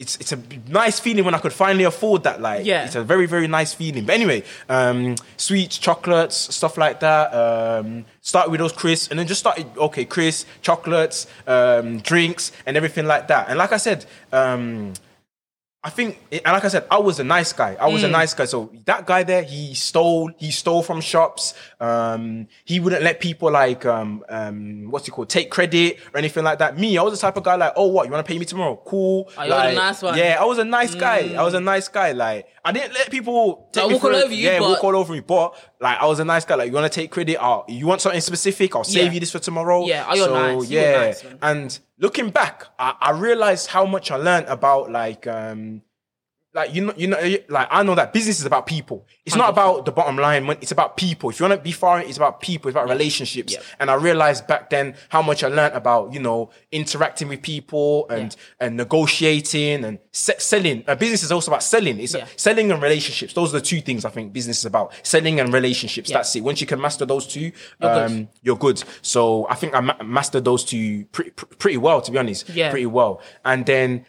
it's 0.00 0.16
it's 0.16 0.32
a 0.32 0.38
nice 0.68 0.98
feeling 0.98 1.24
when 1.24 1.34
I 1.34 1.38
could 1.38 1.52
finally 1.52 1.84
afford 1.84 2.24
that. 2.24 2.40
Like 2.40 2.66
Yeah. 2.66 2.84
it's 2.84 2.96
a 2.96 3.04
very 3.04 3.26
very 3.26 3.46
nice 3.46 3.72
feeling. 3.74 4.04
But 4.04 4.14
anyway, 4.16 4.42
um, 4.68 5.14
sweets, 5.36 5.78
chocolates, 5.78 6.36
stuff 6.54 6.76
like 6.76 6.98
that. 7.00 7.32
Um, 7.32 8.04
started 8.20 8.50
with 8.50 8.58
those 8.60 8.72
Chris, 8.72 9.08
and 9.08 9.18
then 9.18 9.26
just 9.28 9.40
started 9.40 9.66
okay, 9.76 10.04
Chris, 10.04 10.46
chocolates, 10.62 11.26
um, 11.46 12.00
drinks, 12.00 12.50
and 12.66 12.76
everything 12.76 13.06
like 13.06 13.28
that. 13.28 13.48
And 13.48 13.58
like 13.58 13.72
I 13.72 13.78
said. 13.78 14.04
Um, 14.32 14.94
I 15.86 15.90
think, 15.90 16.18
and 16.32 16.42
like 16.46 16.64
I 16.64 16.68
said, 16.68 16.86
I 16.90 16.96
was 16.98 17.20
a 17.20 17.24
nice 17.24 17.52
guy. 17.52 17.76
I 17.78 17.88
was 17.88 18.00
Mm. 18.02 18.06
a 18.06 18.08
nice 18.08 18.32
guy. 18.32 18.46
So 18.46 18.70
that 18.86 19.04
guy 19.06 19.22
there, 19.22 19.42
he 19.42 19.74
stole, 19.74 20.30
he 20.38 20.50
stole 20.50 20.82
from 20.82 21.02
shops. 21.02 21.52
Um, 21.78 22.48
he 22.64 22.80
wouldn't 22.80 23.02
let 23.02 23.20
people 23.20 23.50
like, 23.50 23.84
um, 23.84 24.24
um, 24.30 24.86
what's 24.90 25.06
it 25.06 25.10
called, 25.10 25.28
take 25.28 25.50
credit 25.50 25.98
or 26.14 26.18
anything 26.18 26.42
like 26.42 26.58
that. 26.60 26.78
Me, 26.78 26.96
I 26.96 27.02
was 27.02 27.12
the 27.12 27.20
type 27.20 27.36
of 27.36 27.42
guy 27.42 27.56
like, 27.56 27.74
oh, 27.76 27.88
what, 27.88 28.06
you 28.06 28.12
want 28.12 28.24
to 28.26 28.32
pay 28.32 28.38
me 28.38 28.46
tomorrow? 28.46 28.80
Cool. 28.82 29.28
Oh, 29.36 29.46
like, 29.46 29.74
nice 29.74 30.00
one. 30.00 30.16
Yeah, 30.16 30.38
I 30.40 30.44
was 30.46 30.56
a 30.56 30.64
nice 30.64 30.94
guy. 30.94 31.34
I 31.36 31.42
was 31.42 31.52
a 31.52 31.60
nice 31.60 31.88
guy. 31.88 32.12
Like, 32.12 32.46
I 32.66 32.72
didn't 32.72 32.94
let 32.94 33.10
people 33.10 33.68
take 33.72 33.82
Like, 33.82 33.90
me 33.90 33.94
walk 33.96 34.04
all 34.04 34.16
over 34.16 34.32
you, 34.34 34.48
Yeah, 34.48 34.58
but- 34.58 34.68
walk 34.70 34.84
all 34.84 34.96
over 34.96 35.12
me. 35.12 35.20
But 35.20 35.54
like, 35.80 35.98
I 36.00 36.06
was 36.06 36.18
a 36.18 36.24
nice 36.24 36.44
guy. 36.46 36.54
Like, 36.54 36.68
you 36.68 36.72
want 36.74 36.90
to 36.90 37.00
take 37.00 37.10
credit? 37.10 37.36
I'll, 37.36 37.64
you 37.68 37.86
want 37.86 38.00
something 38.00 38.20
specific? 38.22 38.74
I'll 38.74 38.84
save 38.84 39.04
Yeah. 39.06 39.12
you 39.12 39.20
this 39.20 39.30
for 39.32 39.38
tomorrow. 39.38 39.84
Yeah, 39.86 40.06
oh, 40.08 40.14
you're 40.14 40.24
so, 40.26 40.32
nice. 40.60 40.70
Yeah, 40.70 40.96
nice, 40.98 41.24
and 41.42 41.78
looking 41.98 42.30
back, 42.30 42.66
I, 42.78 42.94
I 43.00 43.10
realized 43.10 43.66
how 43.68 43.84
much 43.84 44.10
I 44.10 44.16
learned 44.16 44.46
about 44.46 44.90
like 44.90 45.26
um 45.26 45.82
like 46.54 46.72
you 46.74 46.86
know 46.86 46.94
you 46.96 47.08
know 47.08 47.18
like 47.48 47.68
I 47.70 47.82
know 47.82 47.94
that 47.96 48.12
business 48.12 48.38
is 48.40 48.46
about 48.46 48.66
people. 48.66 49.06
It's 49.26 49.34
not 49.36 49.48
about 49.50 49.84
the 49.86 49.92
bottom 49.92 50.16
line. 50.16 50.48
It's 50.60 50.70
about 50.72 50.96
people. 50.96 51.30
If 51.30 51.40
you 51.40 51.44
want 51.48 51.58
to 51.58 51.62
be 51.64 51.72
far, 51.72 52.00
it's 52.00 52.16
about 52.16 52.40
people. 52.40 52.68
It's 52.68 52.74
about 52.76 52.88
relationships. 52.88 53.52
Yeah. 53.54 53.60
And 53.80 53.90
I 53.90 53.94
realized 53.94 54.46
back 54.46 54.70
then 54.70 54.94
how 55.08 55.20
much 55.22 55.42
I 55.42 55.48
learned 55.48 55.74
about 55.74 56.12
you 56.12 56.20
know 56.20 56.50
interacting 56.70 57.28
with 57.28 57.42
people 57.42 58.08
and 58.08 58.34
and 58.60 58.76
negotiating 58.76 59.84
and 59.84 59.98
se- 60.12 60.38
selling. 60.38 60.84
Uh, 60.86 60.94
business 60.94 61.22
is 61.22 61.32
also 61.32 61.50
about 61.50 61.62
selling. 61.62 61.98
It's 62.00 62.14
Yeah. 62.14 62.26
selling 62.36 62.70
and 62.70 62.82
relationships. 62.82 63.32
Those 63.34 63.50
are 63.54 63.58
the 63.58 63.64
two 63.64 63.80
things 63.80 64.04
I 64.04 64.10
think 64.10 64.32
business 64.32 64.58
is 64.60 64.64
about. 64.66 64.92
Selling 65.02 65.40
and 65.40 65.52
relationships. 65.52 66.10
Yeah. 66.10 66.18
That's 66.18 66.34
it. 66.36 66.40
Once 66.42 66.60
you 66.60 66.66
can 66.66 66.80
master 66.80 67.04
those 67.04 67.26
two, 67.26 67.40
You're 67.40 67.52
good. 67.80 68.10
um, 68.10 68.28
you're 68.42 68.56
good. 68.56 68.82
So 69.02 69.46
I 69.48 69.54
think 69.54 69.74
I 69.74 69.80
ma- 69.80 70.02
mastered 70.02 70.44
those 70.44 70.64
two 70.64 71.04
pretty, 71.12 71.30
pretty 71.30 71.76
well, 71.78 72.00
to 72.00 72.10
be 72.12 72.18
honest. 72.18 72.48
Yeah. 72.50 72.70
Pretty 72.70 72.86
well. 72.86 73.20
And 73.44 73.66
then 73.66 74.06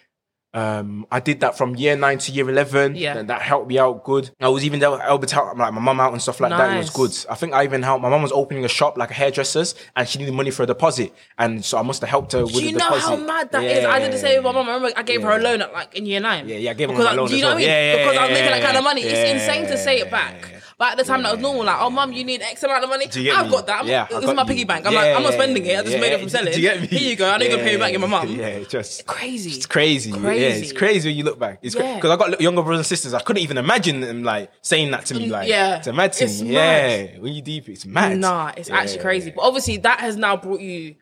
um, 0.55 1.05
I 1.11 1.19
did 1.19 1.41
that 1.41 1.57
from 1.57 1.75
year 1.75 1.95
nine 1.97 2.17
to 2.19 2.31
year 2.31 2.49
11. 2.49 2.95
Yeah. 2.95 3.17
And 3.17 3.29
that 3.29 3.41
helped 3.41 3.67
me 3.67 3.77
out 3.77 4.03
good. 4.05 4.29
I 4.39 4.47
was 4.47 4.63
even 4.63 4.79
there, 4.79 4.89
able 5.05 5.19
to 5.19 5.35
help 5.35 5.57
like 5.57 5.73
my 5.73 5.81
mum 5.81 5.99
out 5.99 6.13
and 6.13 6.21
stuff 6.21 6.39
like 6.39 6.51
that. 6.51 6.73
It 6.73 6.77
was 6.77 6.89
good. 6.89 7.13
I 7.29 7.35
think 7.35 7.53
I 7.53 7.63
even 7.65 7.83
helped. 7.83 8.01
My 8.01 8.09
mum 8.09 8.21
was 8.21 8.31
opening 8.31 8.63
a 8.63 8.69
shop, 8.69 8.97
like 8.97 9.11
a 9.11 9.13
hairdresser's, 9.13 9.75
and 9.95 10.07
she 10.07 10.17
needed 10.17 10.33
money 10.33 10.51
for 10.51 10.63
a 10.63 10.65
deposit. 10.65 11.13
And 11.37 11.63
so 11.63 11.77
I 11.77 11.81
must 11.81 11.99
have 12.01 12.09
helped 12.09 12.31
her 12.31 12.43
with 12.45 12.53
Do 12.53 12.59
the 12.61 12.65
you 12.67 12.71
know 12.71 12.79
deposit. 12.79 13.01
how 13.01 13.15
mad 13.17 13.51
that 13.51 13.63
is? 13.63 13.85
I 13.85 13.99
did 13.99 14.13
the 14.13 14.17
same 14.17 14.37
with 14.37 14.45
my 14.45 14.51
mom. 14.53 14.69
I 14.69 14.73
remember 14.75 14.97
I 14.97 15.03
gave 15.03 15.21
her 15.23 15.31
a 15.31 15.39
loan 15.39 15.61
at 15.61 15.73
like 15.73 15.93
in 15.93 16.05
year 16.05 16.21
nine. 16.21 16.47
Yeah, 16.47 16.55
yeah, 16.57 16.71
I 16.71 16.73
gave 16.73 16.89
her 16.89 16.95
I- 16.95 17.13
loan 17.13 17.27
Do 17.27 17.35
you 17.35 17.41
know 17.41 17.47
well. 17.49 17.55
what 17.55 17.57
I 17.57 17.59
mean? 17.59 17.67
Yeah, 17.67 17.93
yeah, 17.95 18.03
because 18.05 18.17
I 18.17 18.21
was 18.23 18.31
making 18.31 18.51
that 18.51 18.63
kind 18.63 18.77
of 18.77 18.83
money. 18.85 19.01
It's 19.03 19.31
insane 19.43 19.65
to 19.67 19.77
say 19.77 19.99
it 19.99 20.09
back. 20.09 20.51
But 20.77 20.91
at 20.91 20.97
the 20.97 21.03
time, 21.05 21.23
that 21.23 21.31
was 21.31 21.41
normal. 21.41 21.63
Like, 21.63 21.77
oh, 21.79 21.89
mum, 21.89 22.11
you 22.11 22.25
need 22.25 22.41
X 22.41 22.61
amount 22.63 22.83
of 22.83 22.89
money. 22.89 23.07
Do 23.07 23.19
you 23.21 23.31
get 23.31 23.39
I've 23.39 23.45
me? 23.45 23.51
got 23.51 23.65
that. 23.67 23.81
I'm, 23.81 23.87
Yeah, 23.87 24.07
I 24.11 24.19
this 24.19 24.29
is 24.29 24.35
my 24.35 24.43
piggy 24.43 24.65
bank. 24.65 24.85
I'm 24.85 24.91
Yeah, 24.91 24.99
like, 25.03 25.15
I'm 25.15 25.23
not 25.23 25.33
spending 25.33 25.65
it. 25.65 25.79
I 25.79 25.81
just 25.83 25.93
yeah, 25.93 26.01
made 26.01 26.11
it 26.11 26.19
from 26.19 26.27
selling. 26.29 26.53
Do 26.53 26.61
you 26.61 26.69
get 26.69 26.81
me? 26.81 26.87
Here 26.87 27.09
you 27.11 27.15
go. 27.15 27.29
I 27.29 27.37
know 27.37 27.45
you're 27.45 27.51
gonna 27.55 27.63
pay 27.69 27.75
me 27.75 27.79
back. 27.81 27.91
You're 27.91 28.01
my 28.01 28.07
mum. 28.07 28.27
Yeah, 28.29 28.47
it's 28.47 28.69
just 28.71 29.05
Crazy. 29.05 29.51
It's 29.51 29.65
crazy. 29.65 30.11
crazy. 30.11 30.41
Yeah, 30.41 30.49
it's 30.49 30.73
crazy 30.73 31.07
when 31.09 31.15
you 31.17 31.23
look 31.23 31.39
back. 31.39 31.59
It's 31.61 31.75
Yeah. 31.75 31.95
because 31.95 32.11
I 32.11 32.17
got 32.17 32.41
younger 32.41 32.61
brothers 32.61 32.79
and 32.79 32.85
sisters. 32.87 33.13
I 33.13 33.21
couldn't 33.21 33.41
even 33.43 33.57
imagine 33.57 34.01
them 34.01 34.23
like 34.23 34.51
saying 34.61 34.91
that 34.91 35.05
to 35.05 35.13
me. 35.13 35.27
Mm, 35.29 35.31
like, 35.31 35.47
yeah. 35.47 35.77
it's 35.77 35.87
a 35.87 35.93
mad 35.93 36.13
thing. 36.13 36.27
It's 36.27 36.41
yeah, 36.41 37.19
when 37.19 37.31
you 37.33 37.41
deep, 37.41 37.69
it's 37.69 37.85
mad. 37.85 38.17
Nah, 38.17 38.51
it's 38.57 38.69
actually 38.69 38.97
Yeah. 38.97 39.01
crazy. 39.01 39.31
But 39.33 39.43
obviously, 39.43 39.77
that 39.77 40.01
has 40.01 40.17
now 40.17 40.35
brought 40.35 40.59
you 40.59 40.95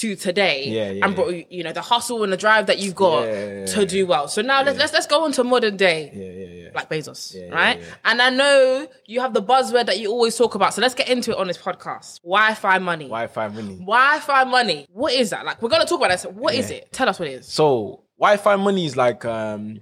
to 0.00 0.16
today, 0.16 0.68
Yeah, 0.68 0.90
yeah, 0.90 1.04
and 1.04 1.14
brought 1.14 1.34
you, 1.34 1.44
you 1.50 1.62
know, 1.64 1.72
the 1.72 1.82
hustle 1.82 2.22
and 2.24 2.32
the 2.32 2.36
drive 2.36 2.66
that 2.66 2.78
you've 2.78 2.94
got 2.94 3.22
Yeah, 3.26 3.66
to 3.66 3.86
do 3.86 4.06
well. 4.06 4.28
So 4.28 4.42
now 4.42 4.62
let's 4.62 4.78
let's 4.78 4.92
let's 4.92 5.06
go 5.06 5.24
on 5.24 5.32
to 5.32 5.44
modern 5.44 5.76
day. 5.76 6.10
Yeah, 6.14 6.24
yeah, 6.24 6.62
yeah. 6.64 6.70
Black 6.72 6.88
Bezos, 6.90 7.34
yeah, 7.34 7.48
right? 7.54 7.78
yeah. 7.80 7.86
And 8.04 8.20
I 8.20 8.30
know 8.30 8.86
you 9.06 9.20
have 9.20 9.32
the 9.34 9.42
buzzword 9.42 9.86
that 9.86 9.98
you 9.98 10.10
always 10.10 10.36
talk 10.36 10.54
about. 10.54 10.74
So 10.74 10.82
let's 10.82 10.94
get 10.94 11.08
into 11.08 11.30
it 11.32 11.36
on 11.38 11.46
this 11.46 11.56
podcast. 11.58 12.20
Wi-Fi 12.22 12.78
money. 12.78 13.06
Wi-Fi 13.06 13.48
money. 13.48 13.76
Wi-Fi 13.76 14.44
money. 14.44 14.86
What 14.92 15.12
is 15.14 15.30
that? 15.30 15.44
Like, 15.46 15.62
we're 15.62 15.70
gonna 15.70 15.86
talk 15.86 16.00
about 16.00 16.10
this. 16.10 16.24
What 16.24 16.54
is 16.54 16.70
it? 16.70 16.92
Tell 16.92 17.08
us 17.08 17.18
what 17.18 17.28
it 17.28 17.32
is. 17.32 17.46
So 17.46 18.02
Wi-Fi 18.18 18.56
money 18.56 18.84
is 18.84 18.96
like 18.96 19.24
um, 19.24 19.80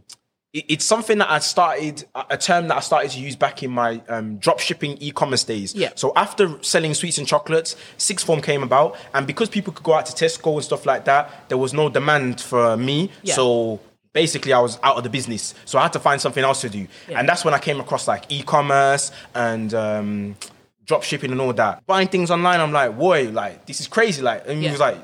it's 0.53 0.85
something 0.85 1.19
that 1.19 1.31
I 1.31 1.39
started 1.41 2.05
a 2.31 2.39
term 2.39 2.69
that 2.69 2.77
I 2.77 2.81
started 2.81 3.11
to 3.11 3.21
use 3.21 3.37
back 3.37 3.63
in 3.63 3.71
my 3.71 4.01
um, 4.09 4.37
drop 4.39 4.59
shipping 4.59 4.97
e-commerce 5.01 5.45
days. 5.45 5.75
Yeah. 5.75 5.91
So 5.97 6.13
after 6.17 6.63
selling 6.63 6.95
sweets 6.95 7.19
and 7.19 7.27
chocolates, 7.27 7.77
sixth 7.99 8.25
form 8.25 8.41
came 8.41 8.63
about, 8.63 8.97
and 9.13 9.27
because 9.27 9.49
people 9.51 9.73
could 9.73 9.85
go 9.85 9.95
out 9.95 10.07
to 10.07 10.25
Tesco 10.25 10.55
and 10.55 10.65
stuff 10.65 10.87
like 10.87 11.05
that, 11.05 11.49
there 11.49 11.59
was 11.59 11.75
no 11.75 11.89
demand 11.91 12.41
for 12.41 12.77
me. 12.77 13.11
Yeah. 13.23 13.35
So 13.35 13.81
basically, 14.15 14.55
I 14.55 14.61
was 14.61 14.79
out 14.83 14.97
of 14.97 15.03
the 15.03 15.11
business. 15.11 15.55
So 15.67 15.79
I 15.79 15.83
had 15.83 15.93
to 15.93 16.01
find 16.01 16.21
something 16.21 16.43
else 16.43 16.63
to 16.63 16.71
do, 16.71 16.87
Yeah. 17.09 17.19
and 17.21 17.29
that's 17.29 17.45
when 17.45 17.53
I 17.53 17.59
came 17.59 17.79
across 17.81 18.09
like 18.09 18.25
e-commerce 18.31 19.11
and. 19.35 19.75
Um, 19.75 20.37
drop 20.87 21.03
shipping 21.03 21.33
and 21.33 21.41
all 21.41 21.53
that 21.53 21.85
buying 21.85 22.07
things 22.07 22.31
online 22.31 22.61
i'm 22.61 22.71
like 22.71 22.97
boy 22.97 23.29
like 23.31 23.67
this 23.67 23.81
is 23.81 23.89
crazy 23.89 24.23
like 24.23 24.45
and 24.47 24.63
he 24.63 24.71
was 24.71 24.79
like 24.79 24.97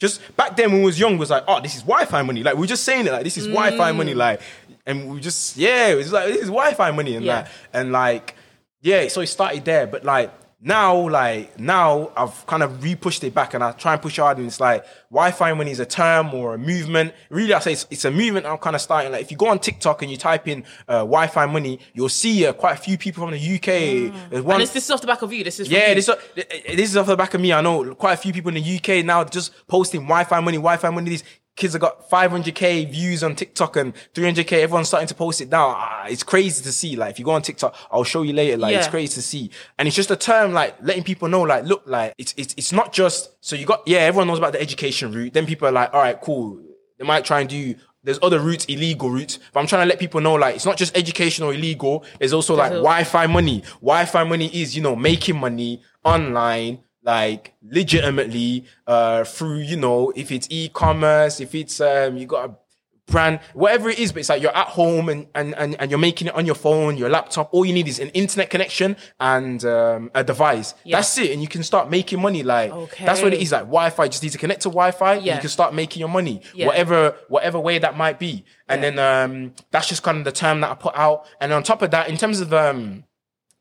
just 0.00 0.20
back 0.36 0.56
then 0.56 0.72
when 0.72 0.80
we 0.80 0.86
was 0.86 0.98
young 0.98 1.16
was 1.16 1.30
like 1.30 1.44
oh 1.46 1.60
this 1.60 1.76
is 1.76 1.82
wi-fi 1.82 2.22
money 2.22 2.42
like 2.42 2.56
we 2.56 2.64
are 2.64 2.66
just 2.66 2.82
saying 2.82 3.06
it 3.06 3.12
like 3.12 3.22
this 3.22 3.36
is 3.36 3.46
wi-fi 3.46 3.92
money 3.92 4.14
like 4.14 4.40
and 4.88 5.08
we 5.08 5.20
just 5.20 5.56
yeah 5.56 5.86
it 5.88 5.94
was 5.94 6.10
like 6.12 6.26
this 6.26 6.42
is 6.42 6.48
wi-fi 6.48 6.90
money 6.90 7.14
and 7.14 7.22
Mm. 7.24 7.28
Yeah. 7.28 7.42
that 7.42 7.50
and 7.72 7.92
like 7.92 8.34
yeah 8.80 9.06
so 9.08 9.20
it 9.20 9.28
started 9.28 9.64
there 9.64 9.86
but 9.86 10.04
like 10.04 10.32
now, 10.60 11.08
like 11.08 11.56
now, 11.60 12.10
I've 12.16 12.44
kind 12.48 12.64
of 12.64 12.82
re-pushed 12.82 13.22
it 13.22 13.32
back, 13.32 13.54
and 13.54 13.62
I 13.62 13.70
try 13.70 13.92
and 13.92 14.02
push 14.02 14.16
hard, 14.16 14.38
and 14.38 14.46
it's 14.48 14.58
like 14.58 14.84
Wi-Fi 15.08 15.52
money 15.52 15.70
is 15.70 15.78
a 15.78 15.86
term 15.86 16.34
or 16.34 16.54
a 16.54 16.58
movement. 16.58 17.14
Really, 17.30 17.54
I 17.54 17.60
say 17.60 17.74
it's, 17.74 17.86
it's 17.90 18.04
a 18.04 18.10
movement. 18.10 18.44
I'm 18.44 18.58
kind 18.58 18.74
of 18.74 18.82
starting. 18.82 19.12
Like 19.12 19.22
if 19.22 19.30
you 19.30 19.36
go 19.36 19.46
on 19.46 19.60
TikTok 19.60 20.02
and 20.02 20.10
you 20.10 20.16
type 20.16 20.48
in 20.48 20.64
uh, 20.88 20.98
Wi-Fi 20.98 21.46
money, 21.46 21.78
you'll 21.94 22.08
see 22.08 22.44
uh, 22.44 22.52
quite 22.54 22.72
a 22.74 22.80
few 22.80 22.98
people 22.98 23.22
from 23.22 23.30
the 23.30 23.54
UK. 23.54 24.30
There's 24.30 24.42
one, 24.42 24.54
And 24.56 24.62
this, 24.62 24.72
this 24.72 24.84
is 24.86 24.90
off 24.90 25.00
the 25.00 25.06
back 25.06 25.22
of 25.22 25.32
you. 25.32 25.44
This 25.44 25.60
is 25.60 25.70
yeah, 25.70 25.90
you. 25.90 25.94
this, 25.94 26.10
this 26.34 26.90
is 26.90 26.96
off 26.96 27.06
the 27.06 27.16
back 27.16 27.34
of 27.34 27.40
me. 27.40 27.52
I 27.52 27.60
know 27.60 27.94
quite 27.94 28.14
a 28.14 28.16
few 28.16 28.32
people 28.32 28.48
in 28.48 28.60
the 28.60 28.76
UK 28.78 29.04
now 29.04 29.22
just 29.22 29.52
posting 29.68 30.00
Wi-Fi 30.00 30.40
money, 30.40 30.56
Wi-Fi 30.56 30.90
money. 30.90 31.10
These 31.10 31.24
kids 31.58 31.74
have 31.74 31.82
got 31.82 32.08
500k 32.08 32.90
views 32.90 33.22
on 33.22 33.34
TikTok 33.34 33.76
and 33.76 33.92
300k. 34.14 34.52
Everyone's 34.52 34.88
starting 34.88 35.08
to 35.08 35.14
post 35.14 35.40
it 35.40 35.50
now. 35.50 35.74
Ah, 35.76 36.06
it's 36.06 36.22
crazy 36.22 36.62
to 36.62 36.72
see. 36.72 36.96
Like 36.96 37.10
if 37.10 37.18
you 37.18 37.24
go 37.24 37.32
on 37.32 37.42
TikTok, 37.42 37.76
I'll 37.90 38.04
show 38.04 38.22
you 38.22 38.32
later. 38.32 38.56
Like 38.56 38.74
it's 38.76 38.88
crazy 38.88 39.14
to 39.14 39.22
see. 39.22 39.50
And 39.78 39.86
it's 39.86 39.96
just 39.96 40.10
a 40.10 40.16
term 40.16 40.52
like 40.52 40.76
letting 40.82 41.02
people 41.02 41.28
know, 41.28 41.42
like, 41.42 41.64
look, 41.64 41.82
like 41.86 42.14
it's 42.16 42.32
it's 42.36 42.54
it's 42.56 42.72
not 42.72 42.92
just 42.92 43.36
so 43.40 43.56
you 43.56 43.66
got 43.66 43.82
yeah, 43.86 43.98
everyone 43.98 44.28
knows 44.28 44.38
about 44.38 44.52
the 44.52 44.60
education 44.60 45.12
route. 45.12 45.34
Then 45.34 45.46
people 45.46 45.68
are 45.68 45.72
like, 45.72 45.92
all 45.92 46.00
right, 46.00 46.18
cool. 46.20 46.62
They 46.98 47.04
might 47.04 47.24
try 47.24 47.40
and 47.40 47.48
do. 47.48 47.74
There's 48.04 48.18
other 48.22 48.38
routes, 48.38 48.64
illegal 48.66 49.10
routes, 49.10 49.38
but 49.52 49.60
I'm 49.60 49.66
trying 49.66 49.82
to 49.82 49.88
let 49.88 49.98
people 49.98 50.20
know 50.20 50.34
like 50.34 50.54
it's 50.54 50.64
not 50.64 50.76
just 50.76 50.96
educational 50.96 51.50
illegal. 51.50 52.04
There's 52.18 52.32
also 52.32 52.54
like 52.54 52.70
Wi-Fi 52.70 53.26
money. 53.26 53.64
Wi-Fi 53.80 54.24
money 54.24 54.46
is 54.46 54.76
you 54.76 54.82
know 54.82 54.94
making 54.94 55.36
money 55.38 55.82
online, 56.04 56.78
like 57.08 57.54
legitimately 57.62 58.64
uh 58.86 59.24
through 59.24 59.60
you 59.70 59.76
know 59.76 60.12
if 60.14 60.30
it's 60.30 60.46
e-commerce, 60.50 61.40
if 61.40 61.54
it's 61.54 61.80
um 61.80 62.16
you 62.18 62.26
got 62.26 62.50
a 62.50 62.54
brand, 63.08 63.40
whatever 63.54 63.88
it 63.88 63.98
is, 63.98 64.12
but 64.12 64.18
it's 64.20 64.28
like 64.28 64.42
you're 64.42 64.54
at 64.54 64.66
home 64.66 65.08
and, 65.08 65.26
and, 65.34 65.54
and, 65.56 65.74
and 65.80 65.90
you're 65.90 65.98
making 65.98 66.28
it 66.28 66.34
on 66.34 66.44
your 66.44 66.54
phone, 66.54 66.98
your 66.98 67.08
laptop. 67.08 67.48
All 67.54 67.64
you 67.64 67.72
need 67.72 67.88
is 67.88 67.98
an 67.98 68.10
internet 68.10 68.50
connection 68.50 68.96
and 69.18 69.64
um, 69.64 70.10
a 70.14 70.22
device. 70.22 70.74
Yeah. 70.84 70.98
That's 70.98 71.16
it. 71.16 71.30
And 71.30 71.40
you 71.40 71.48
can 71.48 71.62
start 71.62 71.88
making 71.90 72.20
money. 72.20 72.42
Like 72.42 72.70
that's 72.98 73.22
what 73.22 73.32
it 73.32 73.40
is 73.40 73.50
Like 73.52 73.62
Wi-Fi, 73.62 74.04
you 74.04 74.10
just 74.10 74.22
need 74.22 74.32
to 74.32 74.38
connect 74.38 74.60
to 74.62 74.68
Wi-Fi 74.68 75.14
Yeah. 75.14 75.36
you 75.36 75.40
can 75.40 75.48
start 75.48 75.72
making 75.72 76.00
your 76.00 76.10
money. 76.10 76.42
Yeah. 76.54 76.66
Whatever 76.66 77.16
whatever 77.28 77.58
way 77.58 77.78
that 77.78 77.96
might 77.96 78.18
be. 78.18 78.44
And 78.68 78.82
then 78.84 78.98
um 78.98 79.54
that's 79.70 79.88
just 79.88 80.02
kind 80.02 80.18
of 80.18 80.24
the 80.24 80.32
term 80.32 80.60
that 80.60 80.70
I 80.70 80.74
put 80.74 80.94
out. 80.94 81.26
And 81.40 81.50
on 81.54 81.62
top 81.62 81.80
of 81.80 81.90
that, 81.92 82.10
in 82.10 82.18
terms 82.18 82.40
of 82.40 82.52
um 82.52 83.04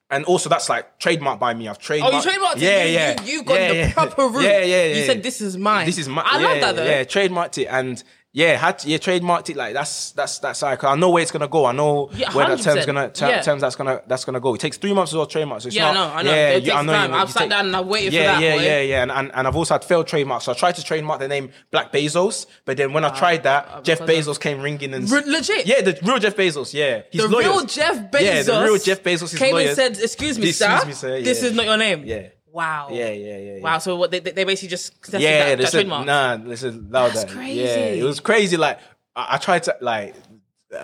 and 0.09 0.23
also 0.25 0.49
that's 0.49 0.69
like 0.69 0.99
trademarked 0.99 1.39
by 1.39 1.53
me. 1.53 1.67
I've 1.67 1.79
trademarked. 1.79 2.09
Oh, 2.13 2.17
you 2.17 2.21
trademarked 2.31 2.55
it. 2.57 2.61
Yeah, 2.61 2.83
You- 2.85 2.93
yeah. 2.93 3.21
You, 3.23 3.31
you 3.33 3.43
got 3.43 3.53
yeah, 3.59 3.67
the 3.69 3.75
yeah. 3.75 3.93
proper 3.93 4.21
route. 4.29 4.43
Yeah, 4.43 4.59
yeah, 4.59 4.83
yeah. 4.85 4.95
You 4.95 5.05
said 5.05 5.23
this 5.23 5.41
is 5.41 5.57
mine. 5.57 5.85
This 5.85 5.97
is 5.97 6.07
my. 6.07 6.21
I 6.21 6.39
yeah, 6.39 6.47
love 6.47 6.59
that 6.61 6.75
though. 6.75 6.85
Yeah, 6.85 7.03
trademarked 7.03 7.57
it 7.61 7.65
and 7.65 8.03
yeah, 8.33 8.55
had 8.55 8.77
to, 8.79 8.89
yeah, 8.89 8.97
trademarked 8.97 9.49
it 9.49 9.55
like 9.55 9.73
that's 9.73 10.11
that's 10.11 10.37
that's 10.39 10.61
like 10.61 10.83
I 10.83 10.95
know 10.95 11.09
where 11.09 11.23
it's 11.23 11.31
gonna 11.31 11.47
go. 11.47 11.65
I 11.65 11.71
know 11.71 12.09
Yeah, 12.13 12.31
where 12.33 12.47
that 12.47 12.61
term's 12.61 12.85
gonna 12.85 13.09
ter- 13.09 13.29
Yeah. 13.29 13.41
terms 13.41 13.61
that's 13.61 13.75
gonna 13.75 14.01
that's 14.05 14.25
gonna 14.25 14.39
go. 14.39 14.53
It 14.53 14.59
takes 14.61 14.77
three 14.77 14.93
months 14.93 15.11
to 15.13 15.25
trademark. 15.25 15.61
So 15.61 15.67
it's 15.67 15.75
Yeah, 15.75 15.89
I 15.89 15.93
not, 15.93 16.09
know, 16.09 16.15
I 16.19 16.21
know. 16.23 16.31
Yeah, 16.33 16.49
It 16.49 16.63
yeah, 16.63 16.77
I 16.77 16.81
know 16.83 16.91
time. 16.93 17.11
You, 17.11 17.17
I've 17.17 17.27
you 17.29 17.33
sat 17.33 17.39
take- 17.39 17.49
down 17.49 17.65
and 17.67 17.75
I've 17.75 17.85
waited 17.87 18.11
for 18.13 18.19
that, 18.19 18.41
Yeah, 18.41 18.55
boy. 18.57 18.61
yeah, 18.63 18.81
yeah, 18.81 19.01
and, 19.03 19.11
and 19.11 19.31
and 19.33 19.47
I've 19.47 19.55
also 19.55 19.73
had 19.73 19.83
failed 19.85 20.05
trademarks. 20.07 20.45
So 20.45 20.51
I 20.51 20.55
tried 20.55 20.75
to 20.75 20.83
trademark 20.83 21.19
the 21.19 21.27
name 21.27 21.49
Black 21.71 21.91
Bezos, 21.91 22.45
but 22.65 22.77
then 22.77 22.93
when 22.93 23.03
I 23.05 23.09
tried 23.09 23.43
that, 23.43 23.83
Jeff 23.83 24.01
Ah, 24.01 24.03
of- 24.03 24.09
Bezos 24.09 24.39
came 24.39 24.61
ringing 24.61 24.93
and 24.93 25.09
Re- 25.09 25.23
legit? 25.25 25.65
Yeah, 25.65 25.81
the 25.81 25.97
real 26.03 26.19
Jeff 26.19 26.35
Bezos. 26.35 26.73
Yeah, 26.73 27.01
his 27.11 27.23
the 27.23 27.27
lawyers. 27.29 27.47
real 27.47 27.65
Jeff 27.65 27.95
Bezos. 28.11 28.21
Yeah, 28.21 28.41
the 28.43 28.61
real 28.63 28.77
Jeff 28.77 29.01
Bezos. 29.03 29.31
His 29.31 29.39
came 29.39 29.53
lawyers. 29.55 29.77
and 29.79 29.95
said, 29.95 30.03
"Excuse 30.03 30.37
me, 30.37 30.49
Excuse 30.49 30.57
sir. 30.81 30.85
me, 30.85 30.93
sir, 30.93 31.21
This 31.21 31.41
is 31.41 31.53
not 31.53 31.65
your 31.65 31.77
name." 31.77 32.03
Yeah. 32.05 32.27
Wow. 32.57 32.87
Yeah, 32.91 33.11
yeah, 33.11 33.37
yeah, 33.37 33.53
yeah. 33.57 33.61
Wow. 33.61 33.77
So 33.77 33.95
what? 33.97 34.09
They, 34.09 34.19
they 34.19 34.43
basically 34.43 34.69
just 34.69 34.93
yeah, 35.13 35.55
that, 35.55 35.59
that 35.59 35.71
trademark. 35.71 36.07
nah, 36.07 36.55
said 36.55 36.73
allow 36.73 37.07
That's 37.07 37.25
that. 37.25 37.29
crazy. 37.29 37.59
Yeah, 37.61 38.01
it 38.01 38.03
was 38.03 38.19
crazy. 38.19 38.57
Like 38.57 38.79
I, 39.15 39.35
I 39.35 39.37
tried 39.37 39.63
to 39.63 39.77
like. 39.79 40.15